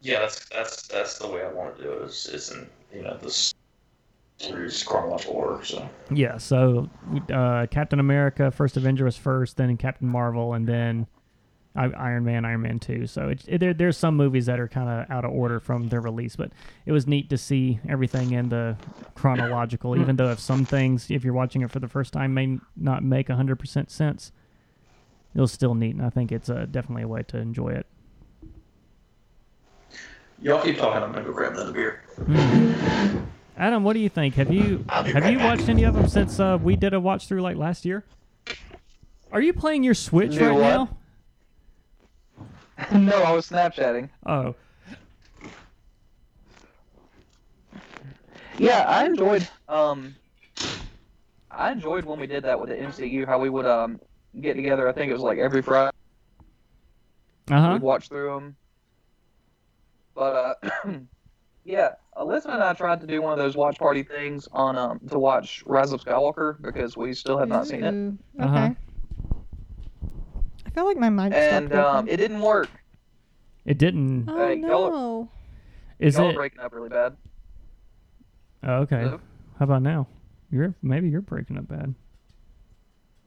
[0.00, 2.02] Yeah, that's that's that's the way I want to do it.
[2.02, 3.54] Is, is in you know this
[4.38, 5.64] series chronological order.
[5.64, 6.38] So Yeah.
[6.38, 6.88] So
[7.32, 11.06] uh, Captain America, First Avenger was first, then Captain Marvel, and then
[11.78, 13.06] Iron Man, Iron Man Two.
[13.06, 15.88] So it, it, there, there's some movies that are kind of out of order from
[15.88, 16.50] their release, but
[16.86, 18.76] it was neat to see everything in the
[19.14, 19.96] chronological.
[19.96, 23.02] even though if some things, if you're watching it for the first time, may not
[23.02, 24.32] make 100% sense,
[25.34, 27.86] it was still neat, and I think it's uh, definitely a way to enjoy it.
[30.40, 31.02] y'all keep talking.
[31.02, 32.02] I'm gonna go grab another beer.
[33.56, 34.34] Adam, what do you think?
[34.34, 35.58] Have you have right you back.
[35.58, 38.04] watched any of them since uh, we did a watch through like last year?
[39.30, 40.97] Are you playing your Switch Do right now?
[42.92, 44.08] no, I was Snapchatting.
[44.26, 44.54] Oh,
[48.58, 49.48] Yeah, I enjoyed.
[49.68, 50.14] Um,
[51.50, 53.26] I enjoyed when we did that with the MCU.
[53.26, 54.00] How we would um
[54.40, 54.88] get together.
[54.88, 55.90] I think it was like every Friday.
[57.50, 57.72] uh huh.
[57.74, 58.56] We'd watch through them.
[60.14, 60.70] But uh,
[61.64, 65.00] yeah, Alyssa and I tried to do one of those watch party things on um
[65.10, 68.48] to watch Rise of Skywalker because we still have not seen it, Ooh, Uh-huh.
[68.58, 68.74] Okay.
[68.74, 68.87] I
[70.78, 72.14] feel like my mic and stopped um, working.
[72.14, 72.68] it didn't work.
[73.64, 74.28] It didn't.
[74.28, 75.30] oh Hey, y'all- no.
[75.98, 76.36] Is Y'all are it?
[76.36, 77.16] breaking up really bad.
[78.62, 79.00] Oh, okay.
[79.00, 79.20] Hello?
[79.58, 80.06] How about now?
[80.50, 81.94] You're maybe you're breaking up bad.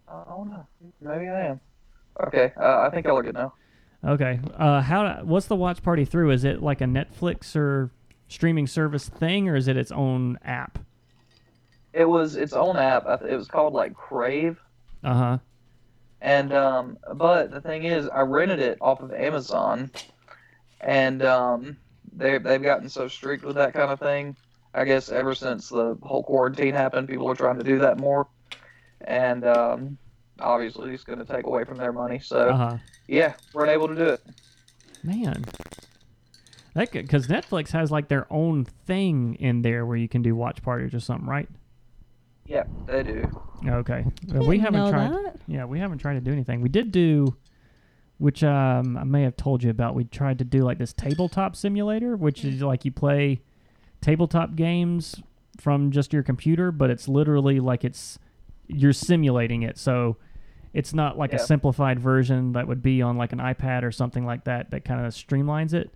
[0.08, 0.66] I don't know.
[1.02, 1.60] Maybe I am.
[2.28, 3.54] Okay, uh, I think I'll look it now.
[4.06, 4.40] Okay.
[4.58, 5.22] Uh, how?
[5.24, 6.32] What's the watch party through?
[6.32, 7.92] Is it like a Netflix or
[8.30, 10.80] streaming service thing, or is it its own app?
[11.94, 13.06] It was its own app.
[13.06, 14.58] I th- It was called like Crave.
[15.04, 15.38] Uh huh.
[16.22, 19.90] And um, but the thing is, I rented it off of Amazon,
[20.80, 21.78] and um,
[22.14, 24.36] they they've gotten so strict with that kind of thing.
[24.74, 28.28] I guess ever since the whole quarantine happened, people are trying to do that more,
[29.02, 29.98] and um,
[30.40, 32.20] obviously it's going to take away from their money.
[32.20, 32.78] So Uh huh.
[33.08, 34.22] yeah, we're unable to do it.
[35.04, 35.44] Man.
[36.74, 40.62] That because Netflix has like their own thing in there where you can do watch
[40.62, 41.50] parties or something, right?
[42.52, 43.42] Yeah, they do.
[43.66, 44.06] Okay.
[44.30, 45.12] Uh, I we didn't haven't know tried.
[45.12, 45.40] that.
[45.48, 46.60] Yeah, we haven't tried to do anything.
[46.60, 47.38] We did do,
[48.18, 49.96] which um, I may have told you about.
[49.96, 53.42] We tried to do like this tabletop simulator, which is like you play
[54.02, 55.16] tabletop games
[55.58, 58.20] from just your computer, but it's literally like it's
[58.68, 59.78] you're simulating it.
[59.78, 60.18] So
[60.74, 64.26] it's not like a simplified version that would be on like an iPad or something
[64.26, 65.94] like that that kind of streamlines it.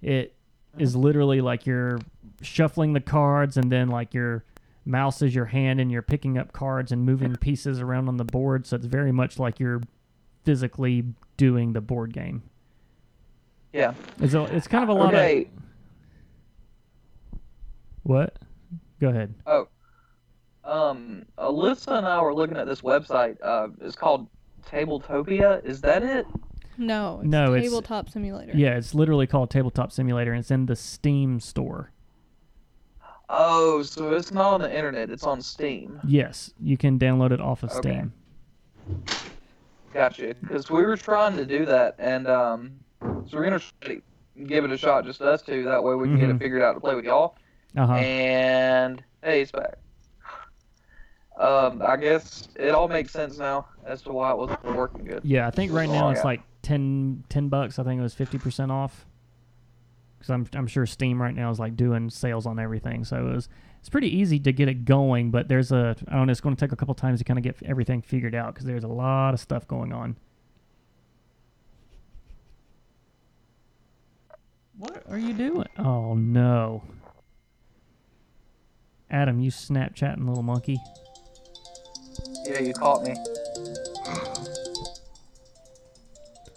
[0.00, 0.34] It
[0.78, 1.98] is literally like you're
[2.40, 4.44] shuffling the cards and then like your
[4.84, 8.24] mouse is your hand and you're picking up cards and moving pieces around on the
[8.24, 9.80] board so it's very much like you're
[10.44, 11.04] physically
[11.36, 12.42] doing the board game
[13.72, 13.92] Yeah.
[14.20, 15.42] it's, a, it's kind of a lot Okay.
[15.42, 17.38] of
[18.02, 18.38] what
[19.00, 19.68] go ahead Oh.
[20.64, 23.38] Um, Alyssa and I were looking at this website.
[23.42, 24.28] Uh, it's called
[24.66, 25.64] Tabletopia.
[25.64, 26.26] Is that it?
[26.76, 28.52] No, it's No, it's- tabletop simulator.
[28.54, 31.90] yeah it's literally called tabletop simulator and it's in the steam store
[33.30, 35.10] Oh, so it's not on the internet.
[35.10, 36.00] It's on Steam.
[36.04, 37.90] yes you can download it off of Okay.
[37.90, 38.12] steam
[39.92, 40.34] Gotcha.
[40.40, 43.60] Because we were trying to do that, and um, so we're gonna
[44.46, 45.64] give it a shot, just us two.
[45.64, 46.34] That way we can get Mhm.
[46.36, 47.36] it figured out to play with y'all.
[47.76, 49.78] uh-huh And hey, it's back.
[51.38, 55.20] Um, I guess it all makes sense now as to why it wasn't working good.
[55.22, 58.12] yeah i think right now Oh, it's like 10, 10 bucks i think it was
[58.14, 59.06] 50% off
[60.18, 63.34] because I'm, I'm sure steam right now is like doing sales on everything so it
[63.34, 63.48] was
[63.78, 66.56] it's pretty easy to get it going but there's a i don't know it's going
[66.56, 68.88] to take a couple times to kind of get everything figured out because there's a
[68.88, 70.16] lot of stuff going on
[74.76, 76.82] what are you doing oh no
[79.10, 80.78] adam you snapchatting little monkey
[82.44, 83.14] Yeah, you caught me.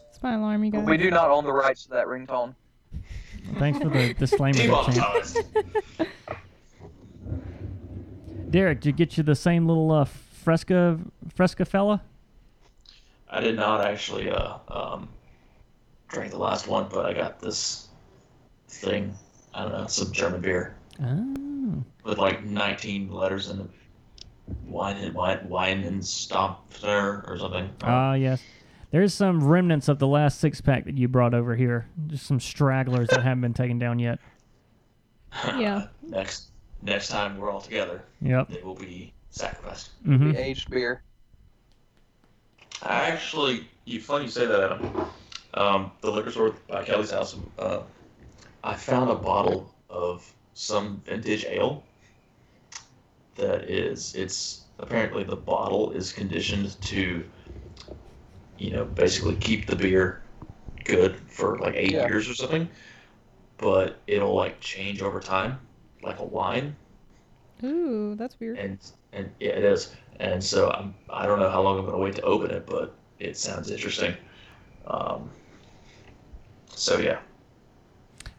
[0.09, 0.85] It's my alarm, you guys.
[0.85, 2.55] We do not own the rights to that ringtone.
[3.57, 6.07] Thanks for the disclaimer there.
[8.49, 10.99] Derek did you get you the same little uh, fresca
[11.33, 12.01] fresca fella
[13.31, 15.07] I did not actually uh, um,
[16.09, 17.87] drink the last one, but I got this
[18.67, 19.15] thing.
[19.53, 23.69] I don't know, some German beer oh with like 19 letters in it.
[24.65, 27.69] Wine and wine, wine and or something.
[27.83, 28.41] Ah, yes.
[28.91, 31.87] There's some remnants of the last six pack that you brought over here.
[32.07, 34.19] Just some stragglers that haven't been taken down yet.
[35.57, 35.87] Yeah.
[36.03, 36.47] next
[36.81, 38.49] next time we're all together, Yep.
[38.49, 39.91] they will be sacrificed.
[40.03, 41.03] hmm The aged beer.
[42.83, 45.05] I actually, you funny you say that, Adam.
[45.53, 47.35] Um, the liquor store by Kelly's house.
[47.59, 47.81] Uh,
[48.63, 51.83] I found a bottle of some vintage ale.
[53.35, 57.23] That is, it's apparently the bottle is conditioned to,
[58.61, 60.23] you know, basically keep the beer
[60.85, 62.07] good for like eight Yeah.
[62.07, 62.69] years or something.
[63.57, 65.59] But it'll like change over time,
[66.03, 66.77] like a wine
[67.63, 68.59] Ooh, that's weird.
[68.59, 68.79] and
[69.13, 69.95] and yeah, it is.
[70.19, 72.95] And so I'm I don't know how long I'm gonna wait to open it, but
[73.19, 74.15] it sounds interesting.
[74.87, 75.31] Um,
[76.75, 77.19] so yeah,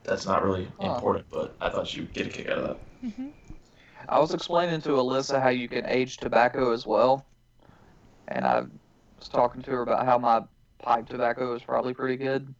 [0.04, 1.02] that's not really Huh.
[1.02, 2.78] important, but I thought you'd get a kick out of that.
[3.02, 3.30] hmm
[4.08, 7.26] I was explaining to Alyssa how you can age tobacco as well,
[8.28, 8.64] and I
[9.22, 10.42] was talking to her about how my
[10.78, 12.52] pipe tobacco is probably pretty good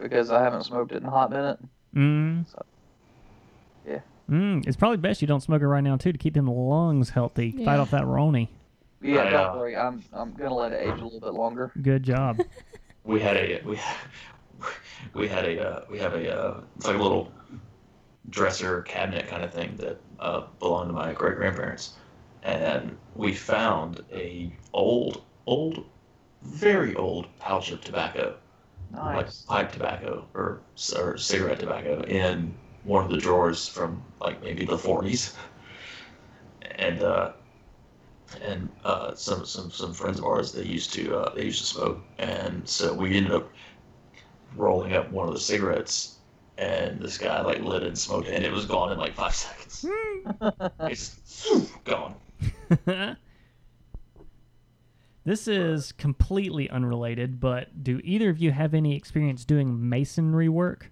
[0.00, 1.58] because I haven't smoked it in a hot minute.
[1.94, 2.50] Mm.
[2.50, 2.64] So,
[3.86, 4.00] yeah.
[4.28, 4.66] Mm.
[4.66, 7.52] It's probably best you don't smoke it right now too to keep them lungs healthy.
[7.64, 8.48] Fight off that Roni.
[9.00, 9.76] Yeah, I, don't uh, worry.
[9.76, 11.72] I'm I'm gonna let it age a little bit longer.
[11.80, 12.40] Good job.
[13.02, 13.80] We had a we
[15.14, 17.32] we had a uh, we have a uh, it's like a little
[18.28, 21.94] dresser cabinet kind of thing that uh, belonged to my great grandparents,
[22.42, 25.86] and we found a old old
[26.42, 28.36] very old pouch of tobacco.
[29.14, 30.60] Like pipe tobacco or,
[30.98, 35.34] or cigarette tobacco in one of the drawers from like maybe the 40s
[36.76, 37.32] and uh
[38.42, 41.66] and uh some some some friends of ours they used to uh they used to
[41.66, 42.00] smoke.
[42.18, 43.50] And so we ended up
[44.56, 46.18] rolling up one of the cigarettes
[46.58, 49.34] and this guy like lit and smoked it and it was gone in like five
[49.44, 49.86] seconds.
[50.80, 51.16] It's
[51.84, 52.16] gone
[55.24, 60.90] This is completely unrelated, but do either of you have any experience doing masonry work?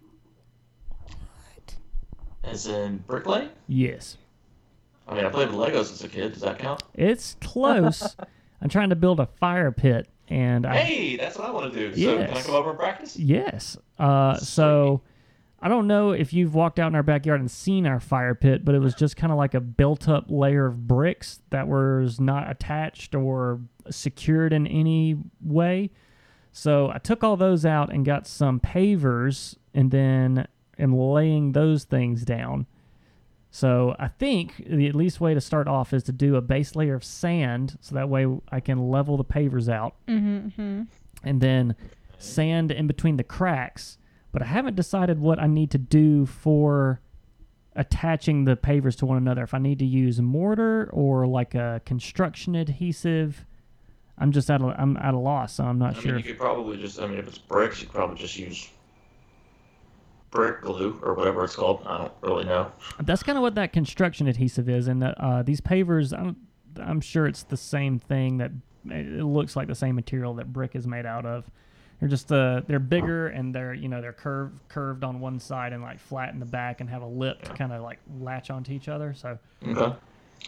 [2.45, 3.51] As in bricklaying?
[3.67, 4.17] Yes.
[5.07, 6.33] I mean, I played with Legos as a kid.
[6.33, 6.83] Does that count?
[6.95, 8.17] It's close.
[8.63, 11.79] I'm trying to build a fire pit, and I Hey, that's what I want to
[11.79, 11.95] do.
[11.97, 12.47] So can I Yes.
[12.47, 13.17] come over and practice?
[13.17, 13.77] Yes.
[13.99, 15.03] Uh, so
[15.61, 18.65] I don't know if you've walked out in our backyard and seen our fire pit,
[18.65, 22.21] but it was just kind of like a built up layer of bricks that was
[22.21, 25.91] not attached or secured in any way.
[26.53, 30.47] So I took all those out and got some pavers and then
[30.79, 32.67] am laying those things down.
[33.51, 36.77] So I think the at least way to start off is to do a base
[36.77, 40.83] layer of sand so that way I can level the pavers out Mm-hmm.
[41.25, 41.75] and then
[42.19, 43.99] sand in between the cracks.
[44.33, 47.01] But I haven't decided what I need to do for
[47.75, 49.43] attaching the pavers to one another.
[49.43, 53.47] If I need to use mortar or like a construction adhesive,
[54.19, 55.55] I'm just at a I'm at a loss.
[55.55, 56.13] So I'm not I sure.
[56.13, 58.69] mean, you could probably just, I mean, if it's bricks, you could probably just use
[60.31, 61.83] brick glue or whatever it's called.
[61.87, 62.71] I don't really know.
[63.01, 66.37] That's kind of what that construction adhesive is, and that uh, these pavers, I'm
[66.79, 68.51] I'm sure it's the same thing that
[68.91, 71.51] it looks like the same material that brick is made out of.
[72.01, 75.73] They're just uh, they're bigger and they're you know they're curved curved on one side
[75.73, 78.51] and like flat in the back and have a lip to kind of like latch
[78.51, 79.15] onto each other.
[79.15, 79.97] So Okay.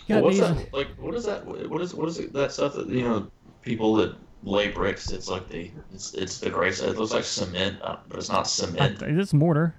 [0.08, 0.48] Well, what's these.
[0.48, 0.72] that?
[0.72, 1.44] Like, what is that?
[1.44, 3.30] What is what is it, that stuff that you know?
[3.62, 6.70] People that lay bricks, it's like the it's it's the gray.
[6.70, 9.02] It looks like cement, uh, but it's not I, cement.
[9.02, 9.74] it's mortar.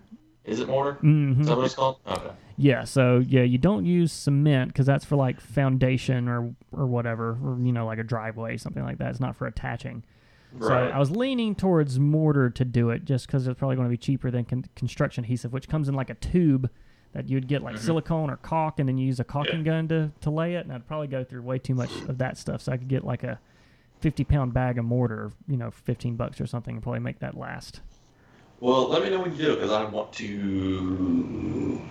[0.45, 0.93] Is it mortar?
[0.93, 1.97] hmm Is that what it's called?
[2.05, 2.29] Okay.
[2.57, 7.39] Yeah, so yeah, you don't use cement because that's for like foundation or or whatever,
[7.43, 9.09] or you know, like a driveway, something like that.
[9.09, 10.03] It's not for attaching.
[10.59, 13.91] So I was leaning towards mortar to do it, just because it's probably going to
[13.91, 16.69] be cheaper than con- construction adhesive, which comes in like a tube
[17.13, 20.11] that you'd get like silicone or caulk, and then you use a caulking gun to
[20.21, 20.65] to lay it.
[20.65, 23.03] And I'd probably go through way too much of that stuff, so I could get
[23.05, 23.39] like a
[23.99, 27.37] fifty pound bag of mortar, you know, fifteen bucks or something, and probably make that
[27.37, 27.81] last.
[28.59, 31.81] Well, let me know when you do because I want to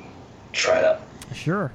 [0.52, 1.00] try it out.
[1.34, 1.72] Sure.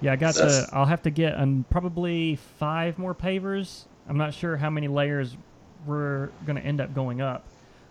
[0.00, 0.76] Yeah, I got That's- the.
[0.76, 3.84] I'll have to get um, probably five more pavers.
[4.08, 5.36] I'm not sure how many layers
[5.86, 7.44] we're going to end up going up,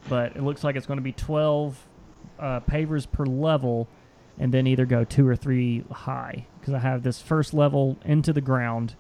[0.10, 1.88] but it looks like it's going to be 12
[2.40, 3.88] uh, pavers per level,
[4.38, 8.34] and then either go two or three high because I have this first level into
[8.34, 8.96] the ground,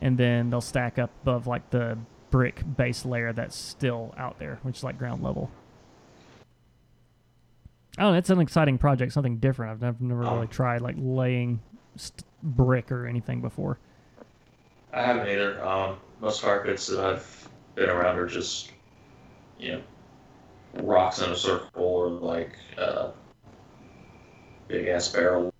[0.00, 1.98] and then they'll stack up above like the
[2.30, 5.50] brick base layer that's still out there, which is like ground level.
[7.98, 9.72] Oh, it's an exciting project, something different.
[9.72, 11.60] I've never, never really tried like laying
[11.96, 13.78] st- brick or anything before.
[14.92, 15.64] I haven't either.
[15.64, 18.70] Um, most fire pits that I've been around are just,
[19.58, 19.82] you know,
[20.82, 23.10] rocks in a circle or like uh,
[24.68, 25.52] big ass barrel.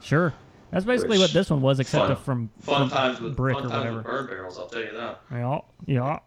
[0.00, 0.32] Sure,
[0.70, 3.56] that's basically Which- what this one was, except fun- from Fun from times with brick
[3.56, 3.96] fun or times whatever.
[3.98, 4.58] with burn barrels.
[4.58, 5.20] I'll tell you that.
[5.30, 6.18] Yeah, yeah.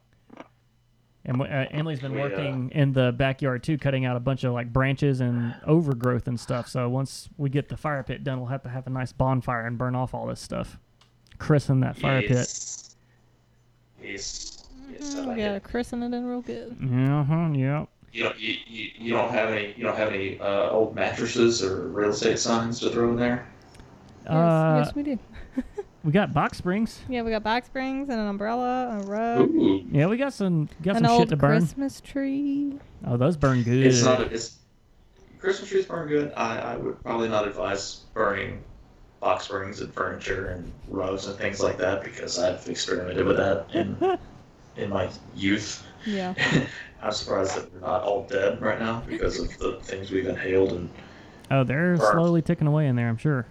[1.25, 4.51] And uh, Emily's been uh, working in the backyard too, cutting out a bunch of
[4.51, 6.67] like branches and overgrowth and stuff.
[6.67, 9.65] So once we get the fire pit done, we'll have to have a nice bonfire
[9.65, 10.77] and burn off all this stuff.
[11.39, 12.31] Christen that fire pit.
[12.31, 12.95] yes.
[14.01, 14.15] Yes.
[14.59, 14.62] Yes.
[14.89, 15.47] I Mm, like we it.
[15.47, 16.71] gotta christen it in real good.
[16.81, 17.49] Uh huh.
[17.53, 17.85] Yeah.
[18.11, 18.39] You don't.
[18.39, 19.73] You, you, you don't have any.
[19.75, 23.47] You don't have any uh, old mattresses or real estate signs to throw in there.
[24.25, 25.19] Yes, Uh, yes, we do.
[26.03, 27.01] we got box springs.
[27.09, 29.83] Yeah, we got box springs and an umbrella, a rug, Ooh.
[29.91, 31.59] Yeah, we got some got an some old shit to burn.
[31.61, 32.79] Christmas tree.
[33.05, 33.85] Oh, those burn good.
[33.85, 34.21] It's not.
[34.31, 34.59] It's
[35.39, 36.31] Christmas trees burn good.
[36.37, 38.63] I, I would probably not advise burning
[39.19, 43.65] box springs and furniture and rugs and things like that because I've experimented with that
[43.73, 43.97] in
[44.77, 45.85] in my youth.
[46.05, 46.33] Yeah.
[47.01, 50.71] I'm surprised that they're not all dead right now because of the things we've inhaled
[50.71, 50.89] and
[51.51, 52.11] oh, they're burn.
[52.13, 53.09] slowly ticking away in there.
[53.09, 53.45] I'm sure.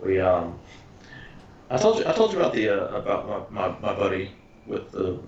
[0.00, 0.58] we um.
[1.70, 2.06] I told you.
[2.06, 4.30] I told you about the uh, about my, my, my buddy
[4.66, 5.18] with the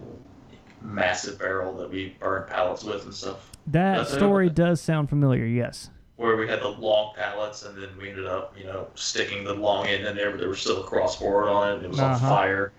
[0.83, 3.51] massive barrel that we burned pallets with and stuff.
[3.67, 4.17] That That's it.
[4.17, 5.45] story does sound familiar.
[5.45, 5.91] Yes.
[6.17, 9.53] where we had the long pallets and then we ended up, you know, sticking the
[9.55, 11.75] long end in there, but there was still a crossboard on it.
[11.77, 12.29] and It was on Uh-huh.
[12.29, 12.73] fire.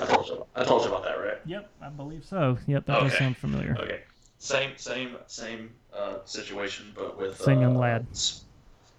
[0.00, 0.46] I told you.
[0.54, 1.38] I told you about that, right?
[1.44, 2.58] Yep, I believe so.
[2.66, 3.76] Yep, that does sound familiar.
[3.78, 4.00] Okay.
[4.38, 8.06] Same, same, same uh, situation, but with Singing uh, lad.
[8.12, 8.44] s-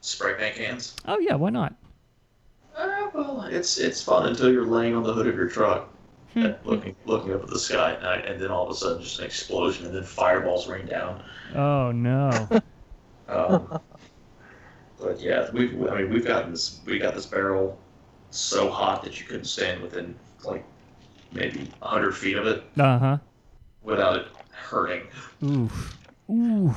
[0.01, 0.95] spray paint cans.
[1.05, 1.73] Oh yeah, why not?
[2.77, 5.89] Uh, well, it's it's fun until you're laying on the hood of your truck,
[6.63, 9.19] looking looking up at the sky at night, and then all of a sudden just
[9.19, 11.23] an explosion, and then fireballs rain down.
[11.55, 12.47] Oh no.
[13.29, 13.79] Um,
[14.99, 17.79] but yeah, we've I mean we've gotten this we got this barrel
[18.31, 20.13] so hot that you couldn't stand within
[20.43, 20.63] like
[21.33, 23.17] maybe hundred feet of it uh huh.
[23.81, 25.03] without it hurting.
[25.43, 25.97] Oof.
[26.29, 26.73] Ooh.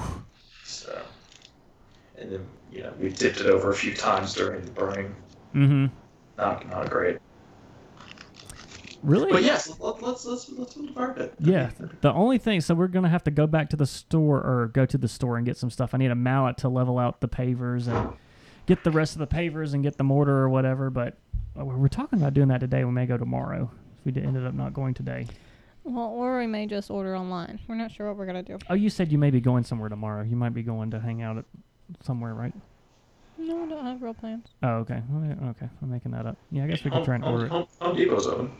[0.64, 1.00] So,
[2.18, 5.14] and then you know we tipped it over a few times during the burning.
[5.54, 5.86] Mm-hmm.
[6.38, 7.18] Not not great.
[9.02, 9.30] Really?
[9.30, 11.34] But yes, let, let's let's let's build a fire pit.
[11.38, 11.70] Yeah.
[12.00, 14.84] The only thing, so we're gonna have to go back to the store or go
[14.84, 15.94] to the store and get some stuff.
[15.94, 18.14] I need a mallet to level out the pavers and
[18.66, 20.90] get the rest of the pavers and get the mortar or whatever.
[20.90, 21.16] But
[21.58, 22.84] uh, we're talking about doing that today.
[22.84, 23.70] We may go tomorrow.
[24.06, 25.26] If we did- ended up not going today.
[25.82, 27.58] Well, or we may just order online.
[27.68, 28.58] We're not sure what we're gonna do.
[28.70, 30.22] Oh, you said you may be going somewhere tomorrow.
[30.22, 31.44] You might be going to hang out at
[32.04, 32.52] somewhere, right?
[33.38, 34.46] No, I don't have real plans.
[34.62, 35.02] Oh, okay.
[35.50, 36.36] Okay, I'm making that up.
[36.50, 37.66] Yeah, I guess we could try and order Home.
[37.80, 38.50] Home, Home Depot's open.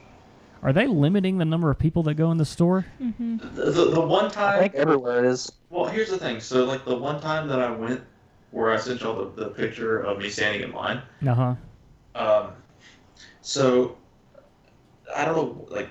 [0.63, 2.85] Are they limiting the number of people that go in the store?
[3.01, 3.37] Mm-hmm.
[3.55, 5.51] The, the, the one I time think everywhere it is.
[5.71, 6.41] Well, here's the thing.
[6.41, 8.03] So, like the one time that I went,
[8.51, 11.03] where I sent y'all the, the picture of me standing in line.
[11.27, 11.55] Uh huh.
[12.15, 12.53] Um,
[13.41, 13.97] so
[15.15, 15.67] I don't know.
[15.69, 15.89] Like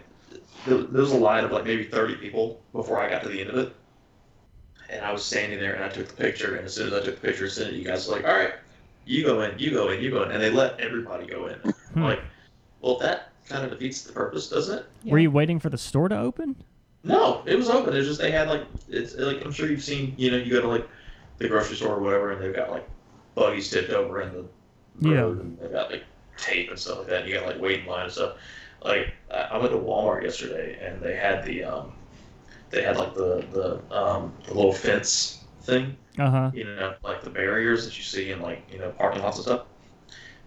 [0.66, 3.40] there, there was a line of like maybe 30 people before I got to the
[3.42, 3.74] end of it,
[4.90, 6.56] and I was standing there and I took the picture.
[6.56, 7.76] And as soon as I took the picture, sent it.
[7.76, 8.54] You guys were like, "All right,
[9.06, 11.56] you go in, you go in, you go in," and they let everybody go in.
[11.94, 12.04] Hmm.
[12.04, 12.20] Like,
[12.82, 14.86] well, that kind of defeats the purpose, doesn't it?
[15.06, 16.56] Were you waiting for the store to open?
[17.04, 17.96] No, it was open.
[17.96, 20.14] It's just they had like it's like I'm sure you've seen.
[20.18, 20.88] You know, you go to like
[21.38, 22.88] the grocery store or whatever, and they've got like
[23.36, 25.22] buggies tipped over in the Yeah.
[25.22, 26.04] road, and they've got like
[26.38, 27.22] tape and stuff like that.
[27.22, 28.38] And you got like waiting line and stuff.
[28.86, 31.94] Like I went to Walmart yesterday, and they had the um,
[32.72, 35.98] they had like the the um, the little fence thing.
[36.18, 36.52] Uh huh.
[36.54, 39.46] You know, like the barriers that you see in like you know parking lots and
[39.46, 39.68] stuff.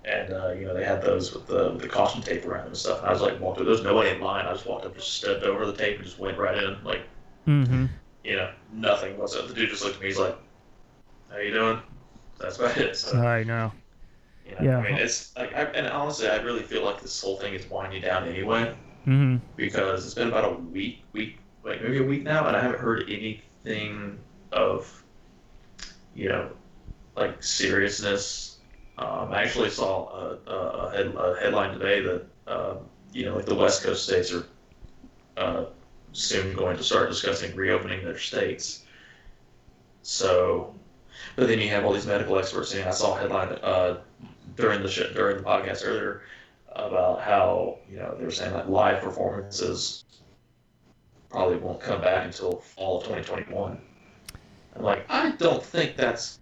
[0.04, 2.68] And uh, you know they had those with the with the caution tape around them
[2.68, 3.00] and stuff.
[3.00, 3.66] And I was like, walked through.
[3.66, 4.46] There was nobody in line.
[4.46, 6.82] I just walked up, just stepped over the tape, and just went right in.
[6.84, 7.02] Like
[7.48, 7.86] Mm-hmm.
[8.24, 9.48] you know, nothing whatsoever.
[9.48, 10.08] The dude just looked at me.
[10.08, 10.36] He's like,
[11.30, 11.80] "How you doing?"
[12.38, 12.96] That's about it.
[12.96, 13.72] So, I know.
[14.48, 14.78] You know, yeah.
[14.78, 17.68] I mean, it's like, I, and honestly, I really feel like this whole thing is
[17.70, 18.74] winding down anyway
[19.08, 19.36] Mm-hmm.
[19.56, 22.78] because it's been about a week, week, like maybe a week now, and I haven't
[22.78, 24.18] heard anything
[24.52, 25.02] of,
[26.14, 26.50] you know,
[27.16, 28.58] like seriousness.
[28.98, 32.74] Um, I actually saw a, a, a, head, a headline today that, uh,
[33.12, 34.44] you know, like the West Coast states are
[35.38, 35.64] uh,
[36.12, 38.84] soon going to start discussing reopening their states.
[40.02, 40.74] So,
[41.36, 44.00] but then you have all these medical experts saying, I saw a headline uh,
[44.56, 46.22] during the sh- during the podcast earlier
[46.72, 50.04] about how you know they were saying that live performances
[51.30, 53.80] probably won't come back until fall of 2021.
[54.76, 56.38] I'm like, I don't think that's.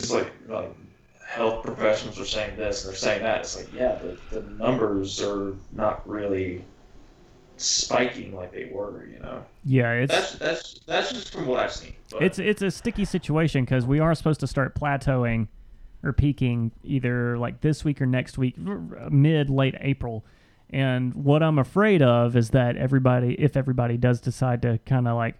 [0.00, 0.74] It's like, like
[1.26, 3.40] health professionals are saying this and they're saying that.
[3.40, 3.98] It's like, yeah,
[4.30, 6.64] the, the numbers are not really
[7.56, 9.44] spiking like they were, you know.
[9.64, 11.94] Yeah, it's That's that's that's just from what I've seen.
[12.10, 15.48] But it's it's a sticky situation because we are supposed to start plateauing
[16.04, 20.24] or peaking either like this week or next week, mid late April.
[20.70, 25.16] And what I'm afraid of is that everybody, if everybody does decide to kind of
[25.16, 25.34] like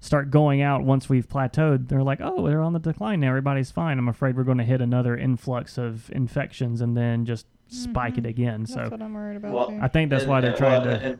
[0.00, 3.28] start going out once we've plateaued, they're like, oh, they're on the decline now.
[3.28, 3.98] Everybody's fine.
[3.98, 8.26] I'm afraid we're going to hit another influx of infections and then just spike it
[8.26, 8.64] again.
[8.66, 8.74] Mm-hmm.
[8.74, 9.78] That's So what I'm worried about Well.
[9.80, 11.04] I think that's And- why they're and- trying well, to.
[11.06, 11.18] And,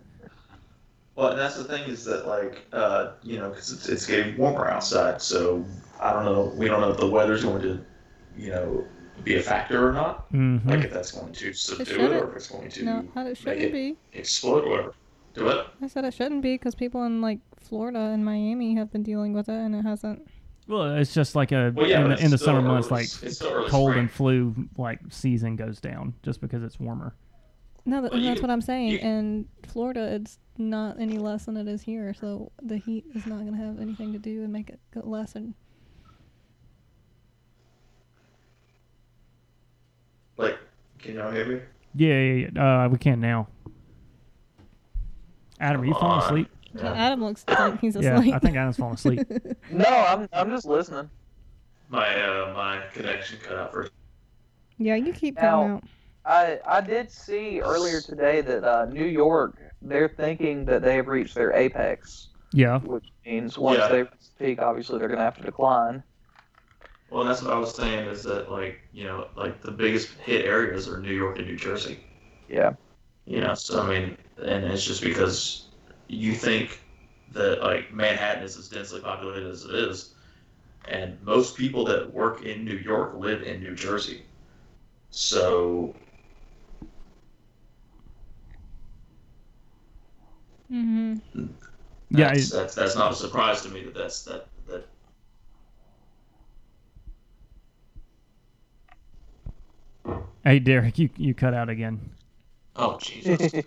[1.16, 4.36] well, and that's the thing is that like uh, you know because it's, it's getting
[4.36, 5.64] warmer outside, so
[6.00, 6.52] I don't know.
[6.56, 7.84] We don't know if the weather's going to,
[8.36, 8.84] you know,
[9.22, 10.30] be a factor or not.
[10.32, 10.66] Mhm.
[10.66, 12.12] Like if that's going to subdue it, shouldn't.
[12.14, 13.96] or if it's going to no, it shouldn't it be.
[14.12, 14.94] explode or whatever.
[15.34, 15.66] Do it.
[15.82, 19.32] I said it shouldn't be because people in like Florida and Miami have been dealing
[19.32, 20.28] with it and it hasn't.
[20.66, 23.04] Well, it's just like a Well, yeah, in, the, in the summer early- months, like
[23.04, 24.00] it's still early cold spring.
[24.02, 27.14] and flu like season goes down just because it's warmer.
[27.86, 28.88] No, that, Well, that's you- what I'm saying.
[28.92, 33.26] you- in Florida, it's not any less than it is here, so the heat is
[33.26, 35.54] not going to have anything to do and make it go lessen.
[40.36, 40.58] Like,
[40.98, 41.60] can y'all hear me?
[41.94, 42.84] Yeah, yeah, yeah.
[42.84, 43.46] Uh, we can now.
[45.60, 46.24] Adam, are you falling on.
[46.24, 46.48] asleep?
[46.74, 46.92] Yeah.
[46.92, 48.26] Adam looks like he's asleep.
[48.26, 48.36] Yeah.
[48.36, 49.20] I think Adam's falling asleep.
[49.70, 51.08] No, I'm I'm just listening.
[51.88, 53.88] My uh, my connection cut out for.
[54.78, 55.84] yeah, you keep Now- cutting out.
[56.24, 61.08] I I did see earlier today that uh, New York they're thinking that they have
[61.08, 63.88] reached their apex, Yeah, which means once Yeah.
[63.88, 64.04] they
[64.38, 66.04] peak, obviously they're going to have to decline.
[67.08, 70.44] Well, that's what I was saying is that like you know like the biggest hit
[70.46, 72.00] areas are New York and New Jersey.
[72.48, 72.74] Yeah.
[73.26, 75.68] You know, so I mean, and it's just because
[76.08, 76.80] you think
[77.32, 80.14] that like Manhattan is as densely populated as it is,
[80.84, 84.22] and most people that work in New York live in New Jersey.
[85.10, 85.94] So
[90.72, 91.46] Mm-hmm.
[92.10, 94.86] Yeah, that's, I- that's that's not a surprise to me that that's that that.
[100.44, 102.10] Hey, Derek, you you cut out again.
[102.76, 103.52] Oh Jesus!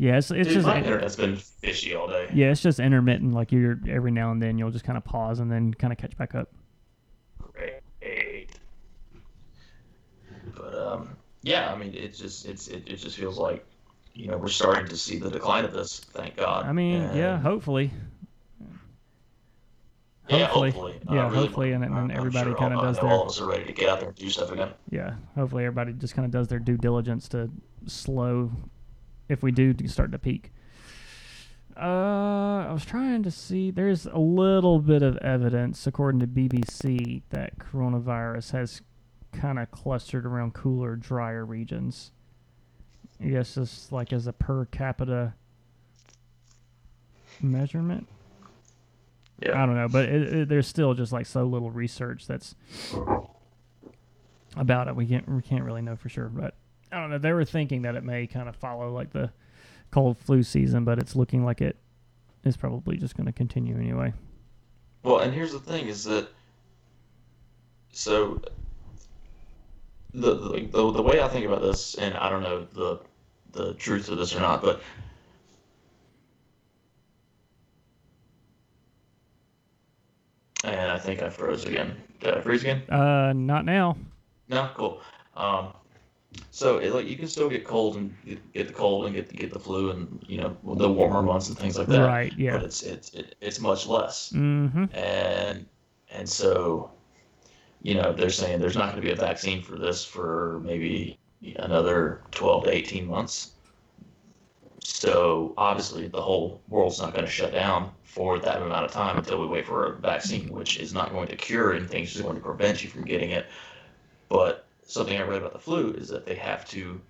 [0.00, 2.30] Yeah, it's it's Dude, just my internet's been fishy all day.
[2.32, 3.34] yeah, it's just intermittent.
[3.34, 5.98] Like you're every now and then you'll just kind of pause and then kind of
[5.98, 6.52] catch back up.
[7.52, 8.50] Great.
[10.54, 13.66] But um, yeah, I mean, it just it's it, it just feels like
[14.18, 16.00] you know we're starting to see the decline of this.
[16.00, 16.66] Thank God.
[16.66, 17.92] I mean, yeah, And- hopefully.
[20.28, 20.70] yeah, hopefully.
[20.72, 23.22] hopefully, Yeah, I really hopefully, and- and I'm everybody sure all- I does their- All
[23.22, 24.70] of us are ready to get out there and do stuff again.
[24.90, 27.50] Yeah, hopefully everybody just kind of does their due diligence to
[27.86, 28.50] slow
[29.28, 30.52] if we do start to peak.
[31.76, 33.70] Uh, I was trying to see.
[33.70, 38.82] There's a little bit of evidence, according to BBC, that coronavirus has
[39.32, 42.10] kind of clustered around cooler, drier regions.
[43.20, 45.34] I guess just like as a per capita
[47.40, 48.06] measurement.
[49.42, 49.62] Yeah.
[49.62, 52.54] I don't know, but it, it, there's still just like so little research that's
[54.56, 54.96] about it.
[54.96, 56.54] We can't we can't really know for sure, but
[56.90, 57.18] I don't know.
[57.18, 59.30] They were thinking that it may kind of follow like the
[59.90, 61.76] cold flu season, but it's looking like it
[62.44, 64.12] is probably just going to continue anyway.
[65.02, 66.28] Well, and here's the thing: is that
[67.92, 68.40] so
[70.20, 73.00] the, the the way I think about this, and I don't know the
[73.52, 74.80] the truth of this or not, but
[80.64, 81.96] and I think I froze again.
[82.20, 82.82] Did I freeze again?
[82.90, 83.96] Uh, not now.
[84.48, 85.00] No, cool.
[85.36, 85.72] Um,
[86.50, 89.32] so it, like you can still get cold and get, get the cold and get
[89.32, 92.00] get the flu and you know the warmer months and things like that.
[92.04, 92.52] Right, yeah.
[92.52, 94.84] But it's it's it, it's much less Mm-hmm.
[94.96, 95.66] and
[96.10, 96.90] and so
[97.82, 101.18] you know they're saying there's not going to be a vaccine for this for maybe
[101.56, 103.52] another 12 to 18 months
[104.82, 109.16] so obviously the whole world's not going to shut down for that amount of time
[109.18, 112.24] until we wait for a vaccine which is not going to cure anything it's just
[112.24, 113.46] going to prevent you from getting it
[114.28, 117.00] but something i read about the flu is that they have to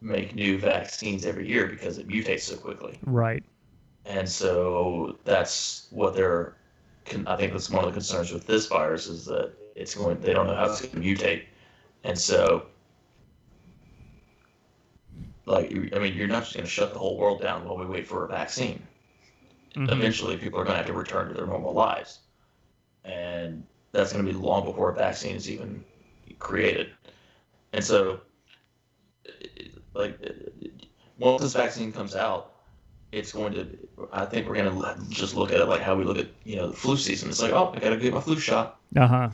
[0.00, 3.44] make new vaccines every year because it mutates so quickly Right.
[4.06, 6.56] and so that's what they're.
[7.26, 10.20] I think that's one of the concerns with this virus is that it's going.
[10.20, 11.44] They don't know how it's going to mutate,
[12.04, 12.66] and so,
[15.46, 17.86] like, I mean, you're not just going to shut the whole world down while we
[17.86, 18.86] wait for a vaccine.
[19.74, 19.90] Mhm.
[19.90, 22.20] Eventually, people are going to have to return to their normal lives,
[23.04, 25.84] and that's going to be long before a vaccine is even
[26.38, 26.90] created.
[27.72, 28.20] And so,
[29.94, 30.18] like,
[31.18, 32.49] once this vaccine comes out,
[33.12, 33.66] it's going to.
[34.12, 36.56] I think we're going to just look at it like how we look at you
[36.56, 37.28] know the flu season.
[37.28, 38.78] It's like, oh, I got to get my flu shot.
[38.96, 39.28] Uh huh.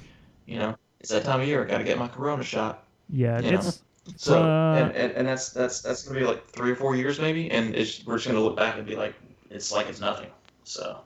[0.47, 1.65] You know, it's that time of year.
[1.65, 2.85] I got to get my corona shot.
[3.11, 3.41] Yeah.
[3.41, 3.59] You know?
[3.59, 3.83] It's
[4.17, 7.19] So Uh, and, and, and that's that's that's gonna be like three or four years
[7.19, 9.15] maybe, and it's, we're just gonna look back and be like,
[9.51, 10.31] it's like it's nothing.
[10.65, 11.01] So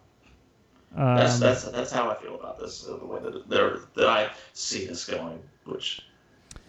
[0.97, 2.83] that's um, that's that's how I feel about this.
[2.83, 6.03] The way that that I see this going, which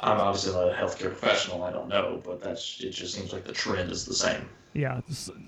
[0.01, 1.63] I'm obviously not a healthcare professional.
[1.63, 2.89] I don't know, but that's it.
[2.89, 4.49] Just seems like the trend is the same.
[4.73, 5.01] Yeah.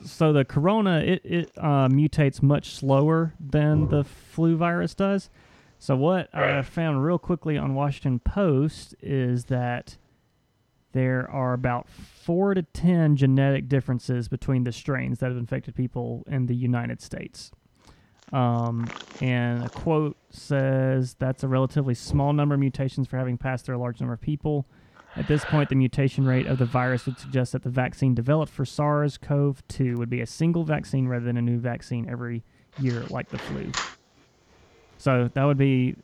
[0.06, 5.30] So the corona it it uh, mutates much slower than the flu virus does.
[5.80, 9.98] So what I found real quickly on Washington Post is that
[10.94, 16.24] there are about four to ten genetic differences between the strains that have infected people
[16.28, 17.52] in the United States.
[18.32, 18.90] Um,
[19.22, 23.78] and a quote says that's a relatively small number of mutations for having passed through
[23.78, 24.66] a large number of people.
[25.16, 28.52] At this point, the mutation rate of the virus would suggest that the vaccine developed
[28.52, 32.44] for SARS CoV 2 would be a single vaccine rather than a new vaccine every
[32.80, 33.72] year, like the flu.
[34.98, 35.96] So that would be,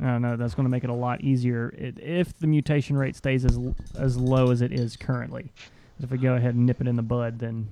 [0.00, 3.16] I don't know, that's going to make it a lot easier if the mutation rate
[3.16, 3.58] stays as,
[3.98, 5.52] as low as it is currently.
[6.00, 7.68] If we go ahead and nip it in the bud, then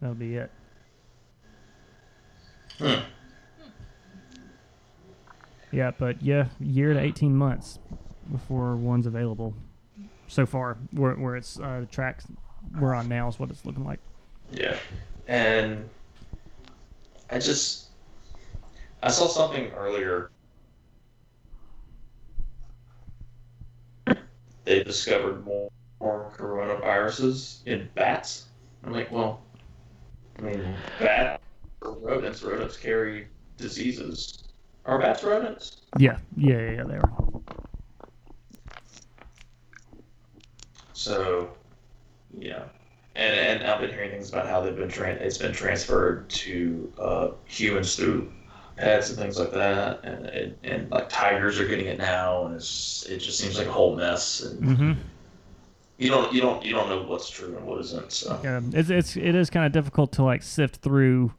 [0.00, 0.50] that'll be it.
[2.78, 3.00] Hmm.
[5.72, 7.78] Yeah, but yeah, year to 18 months
[8.30, 9.54] before one's available.
[10.28, 12.26] So far, where, where it's uh, the tracks
[12.78, 13.98] we're on now is what it's looking like.
[14.52, 14.76] Yeah,
[15.26, 15.88] and
[17.30, 17.88] I just
[19.02, 20.30] I saw something earlier.
[24.64, 28.46] They discovered more, more coronaviruses in bats.
[28.84, 29.42] I'm like, well,
[30.38, 31.40] I mean, bat
[31.80, 32.42] rodents.
[32.42, 34.44] Rodents carry diseases.
[34.86, 35.82] Are bats rodents?
[35.98, 37.12] Yeah, yeah, yeah, yeah they are.
[40.92, 41.50] So,
[42.38, 42.64] yeah,
[43.14, 46.92] and and I've been hearing things about how they've been tran it's been transferred to
[46.98, 48.30] uh, humans through
[48.76, 52.56] pets and things like that, and, and and like tigers are getting it now, and
[52.56, 54.92] it's it just seems like a whole mess, and Mm-hmm.
[55.98, 58.12] you don't you don't you don't know what's true and what isn't.
[58.12, 61.32] So Yeah, it's it's it is kind of difficult to like sift through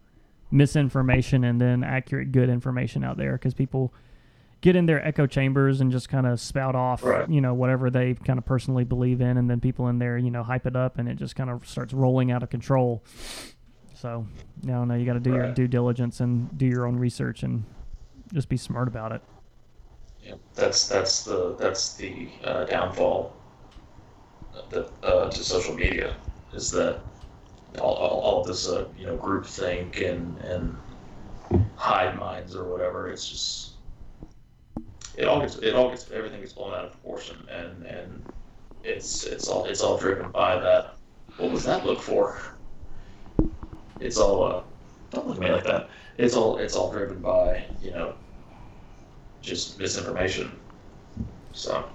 [0.51, 3.93] misinformation and then accurate good information out there because people
[4.61, 7.27] get in their echo chambers and just kind of spout off Right.
[7.29, 10.29] you know whatever they kind of personally believe in and then people in there you
[10.29, 13.01] know hype it up and it just kind of starts rolling out of control.
[13.95, 14.25] So
[14.63, 17.43] I don't know you got to do your due diligence and do your own research
[17.43, 17.63] and
[18.33, 19.21] just be smart about it.
[20.23, 23.33] Yeah, that's that's the that's the uh, downfall
[24.69, 26.15] the, uh, to social media
[26.53, 26.99] is that
[27.79, 30.75] all, all, all this uh, you know groupthink and and
[31.75, 33.09] hive minds or whatever.
[33.09, 33.71] It's just
[35.17, 38.25] it all gets it all gets everything gets blown out of proportion and and
[38.83, 40.95] it's it's all it's all driven by that.
[41.37, 42.37] What was that look for?
[43.99, 44.63] It's all uh,
[45.11, 45.89] don't look at me like that.
[46.17, 48.15] It's all it's all driven by you know
[49.41, 50.51] just misinformation.
[51.53, 51.85] So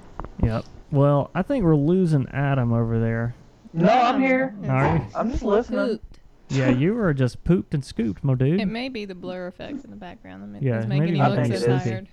[0.42, 0.64] Yep.
[0.92, 3.34] Well, I think we're losing Adam over there.
[3.76, 4.54] No, I'm here.
[4.68, 5.04] Are you?
[5.14, 5.86] I'm just listening.
[5.86, 6.18] Pooped.
[6.48, 8.60] Yeah, you were just pooped and scooped, my dude.
[8.60, 11.22] It may be the blur effect in the background that Yeah, is making maybe you
[11.22, 11.82] I look think so it is.
[11.82, 12.08] tired.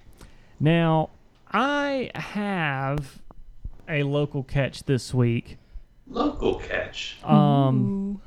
[0.59, 1.09] Now,
[1.51, 3.21] I have
[3.87, 5.57] a local catch this week.
[6.07, 7.17] local catch.
[7.23, 8.19] Um,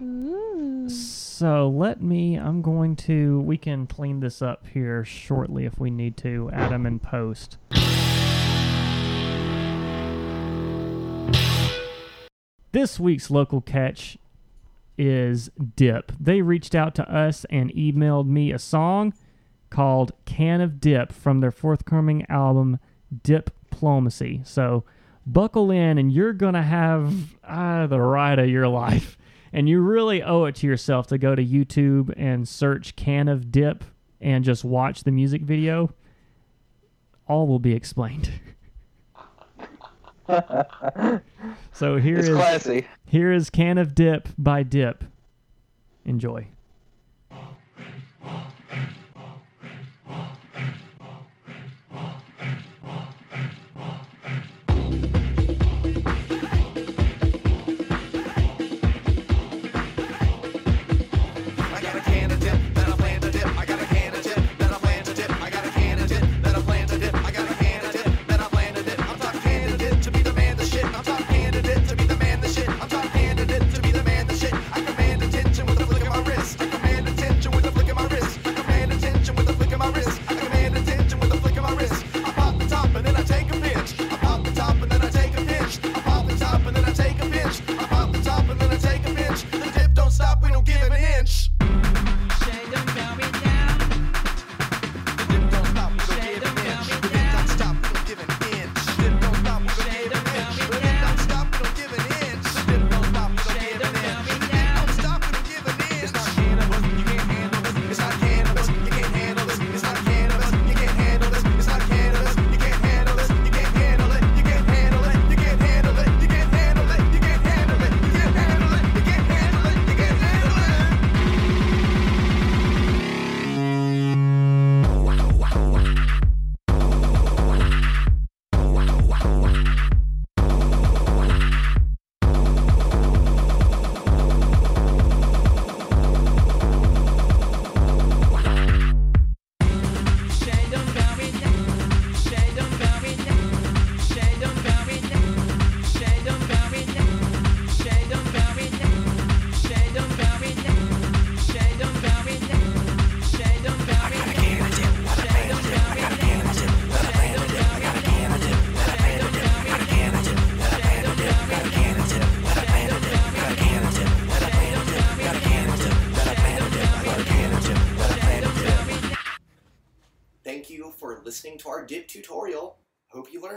[0.00, 0.04] Ooh.
[0.04, 0.88] Ooh.
[0.88, 2.34] so let me.
[2.36, 3.40] I'm going to.
[3.42, 6.50] We can clean this up here shortly if we need to.
[6.52, 7.58] Adam and post.
[12.72, 14.16] This week's local catch
[14.96, 16.12] is Dip.
[16.20, 19.12] They reached out to us and emailed me a song
[19.70, 22.78] called Can of Dip from their forthcoming album
[23.24, 24.42] Diplomacy.
[24.44, 24.84] So
[25.26, 29.18] buckle in and you're going to have uh, the ride of your life.
[29.52, 33.50] And you really owe it to yourself to go to YouTube and search Can of
[33.50, 33.82] Dip
[34.20, 35.92] and just watch the music video.
[37.26, 38.30] All will be explained.
[41.72, 42.86] so here It's is classy.
[43.06, 45.04] here is Can of Dip by Dip.
[46.04, 46.46] Enjoy.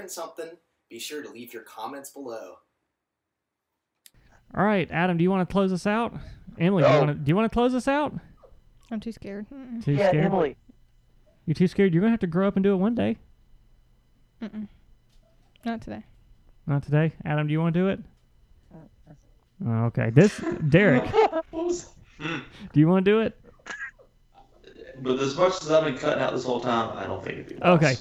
[0.03, 0.49] Learned something.
[0.89, 2.57] Be sure to leave your comments below.
[4.55, 6.13] All right, Adam, do you want to close us out?
[6.59, 8.13] Emily, do you want to do you want to close us out?
[8.91, 9.47] I'm too scared.
[9.51, 9.83] Mm-mm.
[9.83, 10.25] Too Yeah, scared?
[10.25, 10.55] Emily.
[11.45, 11.93] You're too scared?
[11.93, 13.17] You're gonna have to grow up and do it one day.
[14.41, 14.67] Mm-mm.
[15.65, 16.03] Not today.
[16.67, 17.13] Not today.
[17.25, 17.99] Adam, do you want to do it?
[18.73, 19.13] Uh,
[19.65, 20.11] oh, okay.
[20.11, 20.39] This
[20.69, 21.89] Derek, What was?
[22.19, 23.37] Do you want to do it?
[25.01, 27.49] But as much as I've been cutting out this whole time, I don't think it'd
[27.49, 27.77] be wise.
[27.77, 27.95] Okay.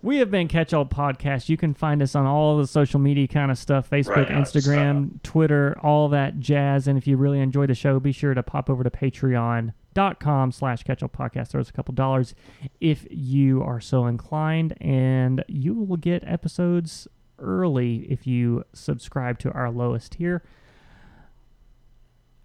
[0.00, 1.48] We have been Catch All Podcast.
[1.48, 5.20] You can find us on all the social media kind of stuff Facebook, Right Instagram,
[5.24, 6.86] Twitter, all that jazz.
[6.86, 10.84] And if you really enjoy the show, be sure to pop over to patreon.com slash
[10.84, 11.48] Catch All Podcast.
[11.48, 12.36] Throw us a couple dollars
[12.80, 14.76] if you are so inclined.
[14.80, 17.08] And you will get episodes
[17.40, 20.44] early if you subscribe to our lowest tier.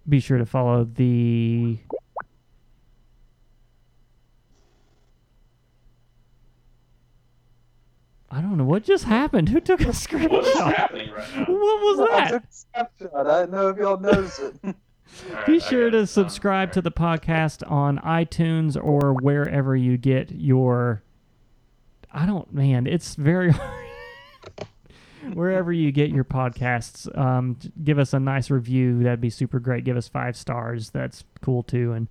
[0.08, 1.78] Be sure to follow the
[8.34, 9.48] I don't know what just happened.
[9.48, 10.74] Who took a What's screenshot?
[10.74, 11.44] happening right now?
[11.44, 11.48] What
[11.80, 12.30] was I that?
[12.32, 13.26] took a snapshot.
[13.28, 14.54] I didn't know if y'all noticed it.
[15.30, 16.06] Alright, Be sure to it.
[16.08, 21.02] subscribe to the podcast on iTunes or wherever you get your.
[22.12, 23.84] I don't, man, it's very hard.
[25.34, 27.06] wherever you get your podcasts.
[27.16, 29.04] Um, give us a nice review.
[29.04, 29.84] That'd be super great.
[29.84, 30.90] Give us five stars.
[30.90, 31.92] That's cool too.
[31.92, 32.08] And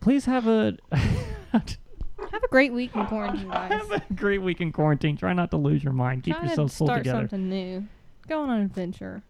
[0.00, 0.78] please have a
[2.36, 3.70] Have a great week in quarantine, guys.
[3.72, 5.16] have a great week in quarantine.
[5.16, 6.22] Try not to lose your mind.
[6.22, 7.20] Keep Try to yourself full start together.
[7.20, 7.86] something new.
[8.28, 9.22] Go on an adventure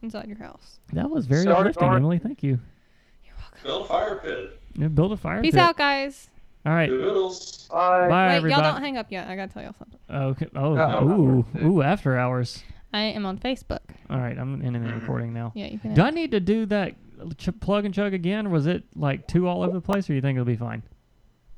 [0.00, 0.78] inside your house.
[0.94, 1.96] That was very Start uplifting, art.
[1.96, 2.18] Emily.
[2.18, 2.58] Thank you.
[3.26, 3.60] You're welcome.
[3.64, 4.60] Build a fire pit.
[4.76, 5.36] Yeah, build a fire.
[5.36, 5.42] Pit.
[5.42, 5.60] Peace pit.
[5.60, 6.30] out, guys.
[6.64, 6.88] All right.
[6.88, 7.68] Doodles.
[7.70, 8.08] Bye.
[8.08, 8.62] Bye, Wait, everybody.
[8.62, 9.28] y'all don't hang up yet.
[9.28, 9.98] I gotta tell y'all something.
[10.08, 10.46] Oh, okay.
[10.56, 11.06] Oh, Oh.
[11.10, 12.62] ooh, ooh, after hours.
[12.94, 13.80] I am on Facebook.
[14.08, 15.52] All right, I'm ending the recording now.
[15.54, 15.92] Yeah, you can.
[15.92, 16.94] Do I need to do that
[17.36, 18.46] ch- plug and chug again?
[18.46, 20.82] Or was it like two all over the place, or you think it'll be fine?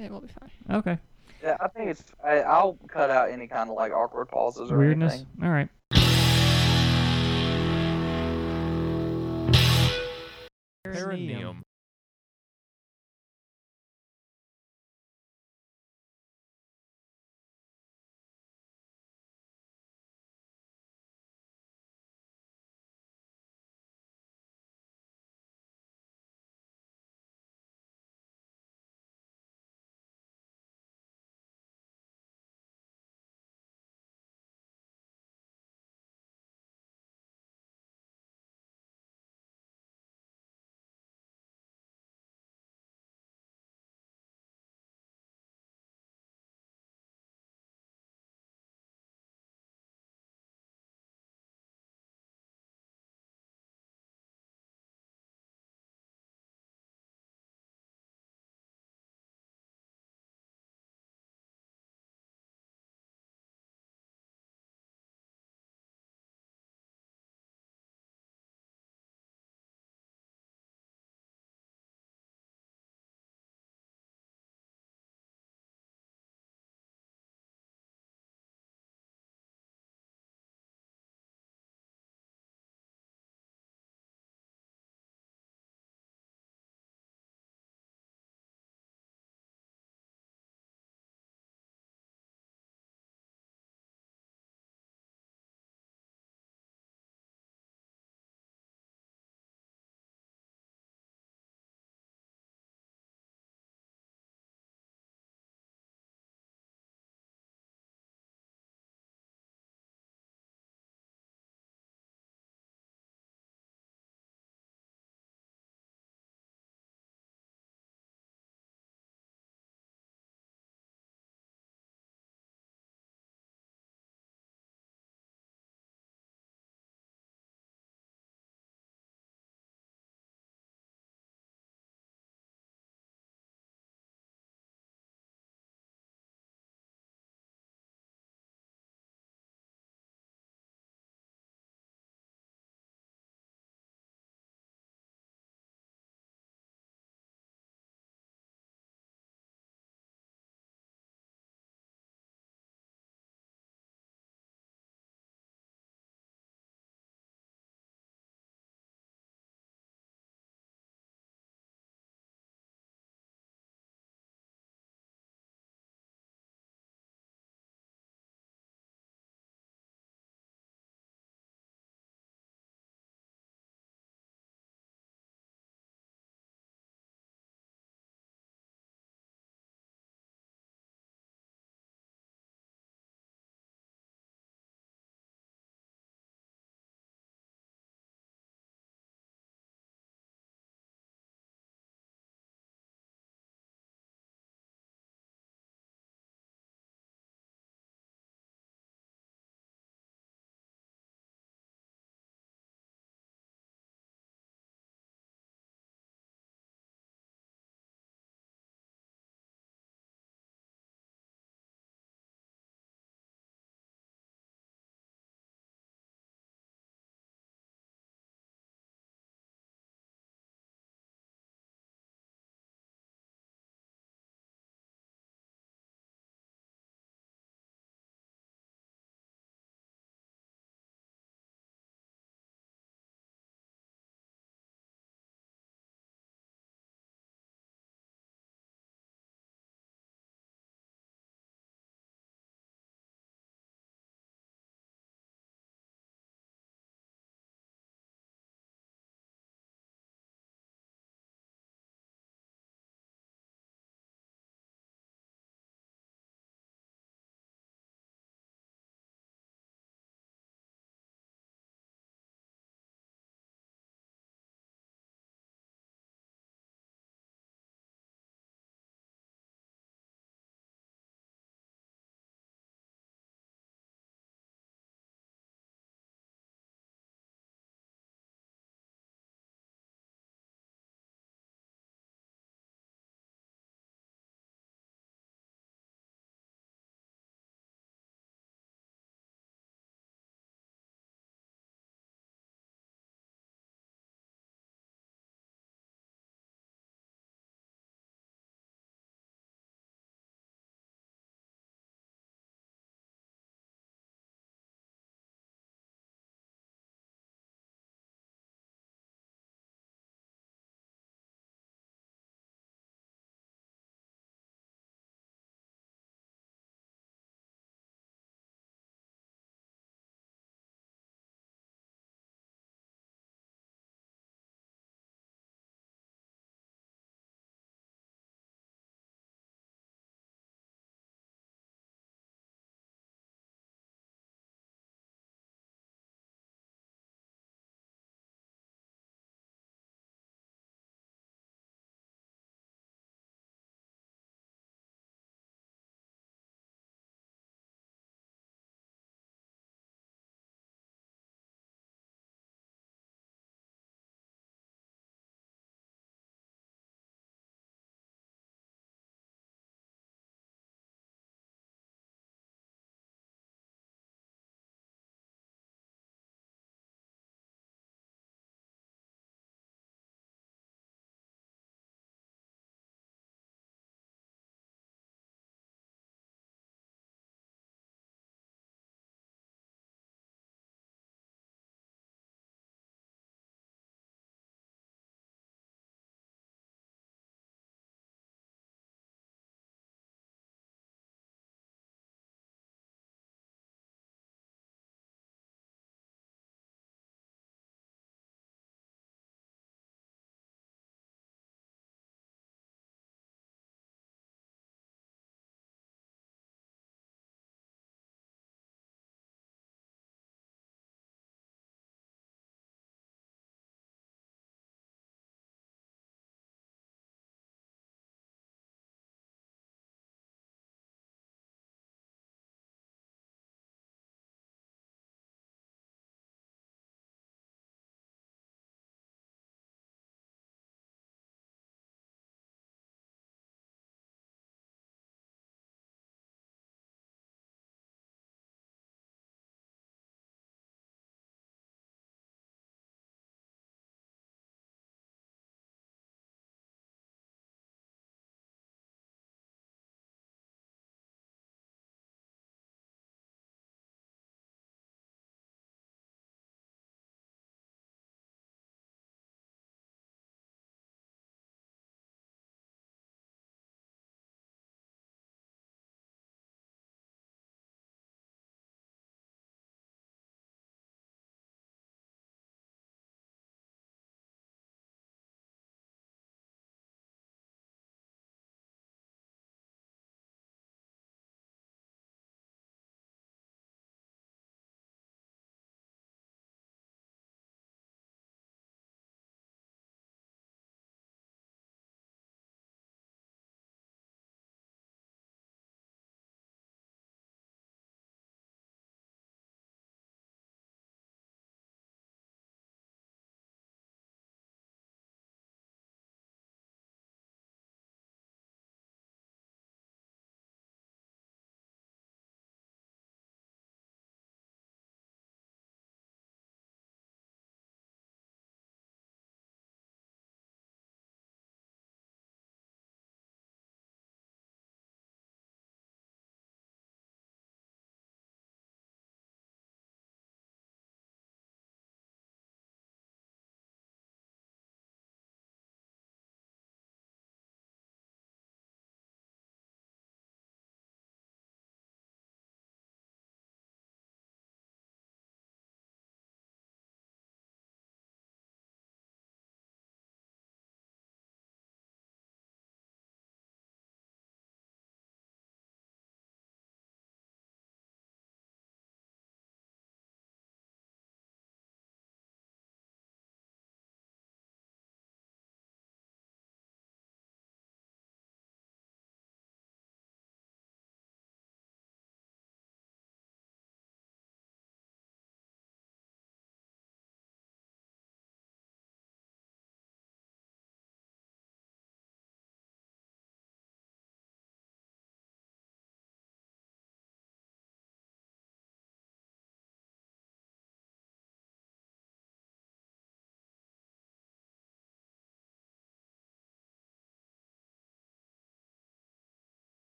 [0.00, 0.78] It will be fine.
[0.78, 0.98] Okay.
[1.42, 2.02] Yeah, I think it's.
[2.24, 5.12] I, I'll cut out any kind of like awkward pauses or Weirdness.
[5.12, 5.26] anything.
[5.42, 5.68] All right.
[10.84, 11.62] Perineum.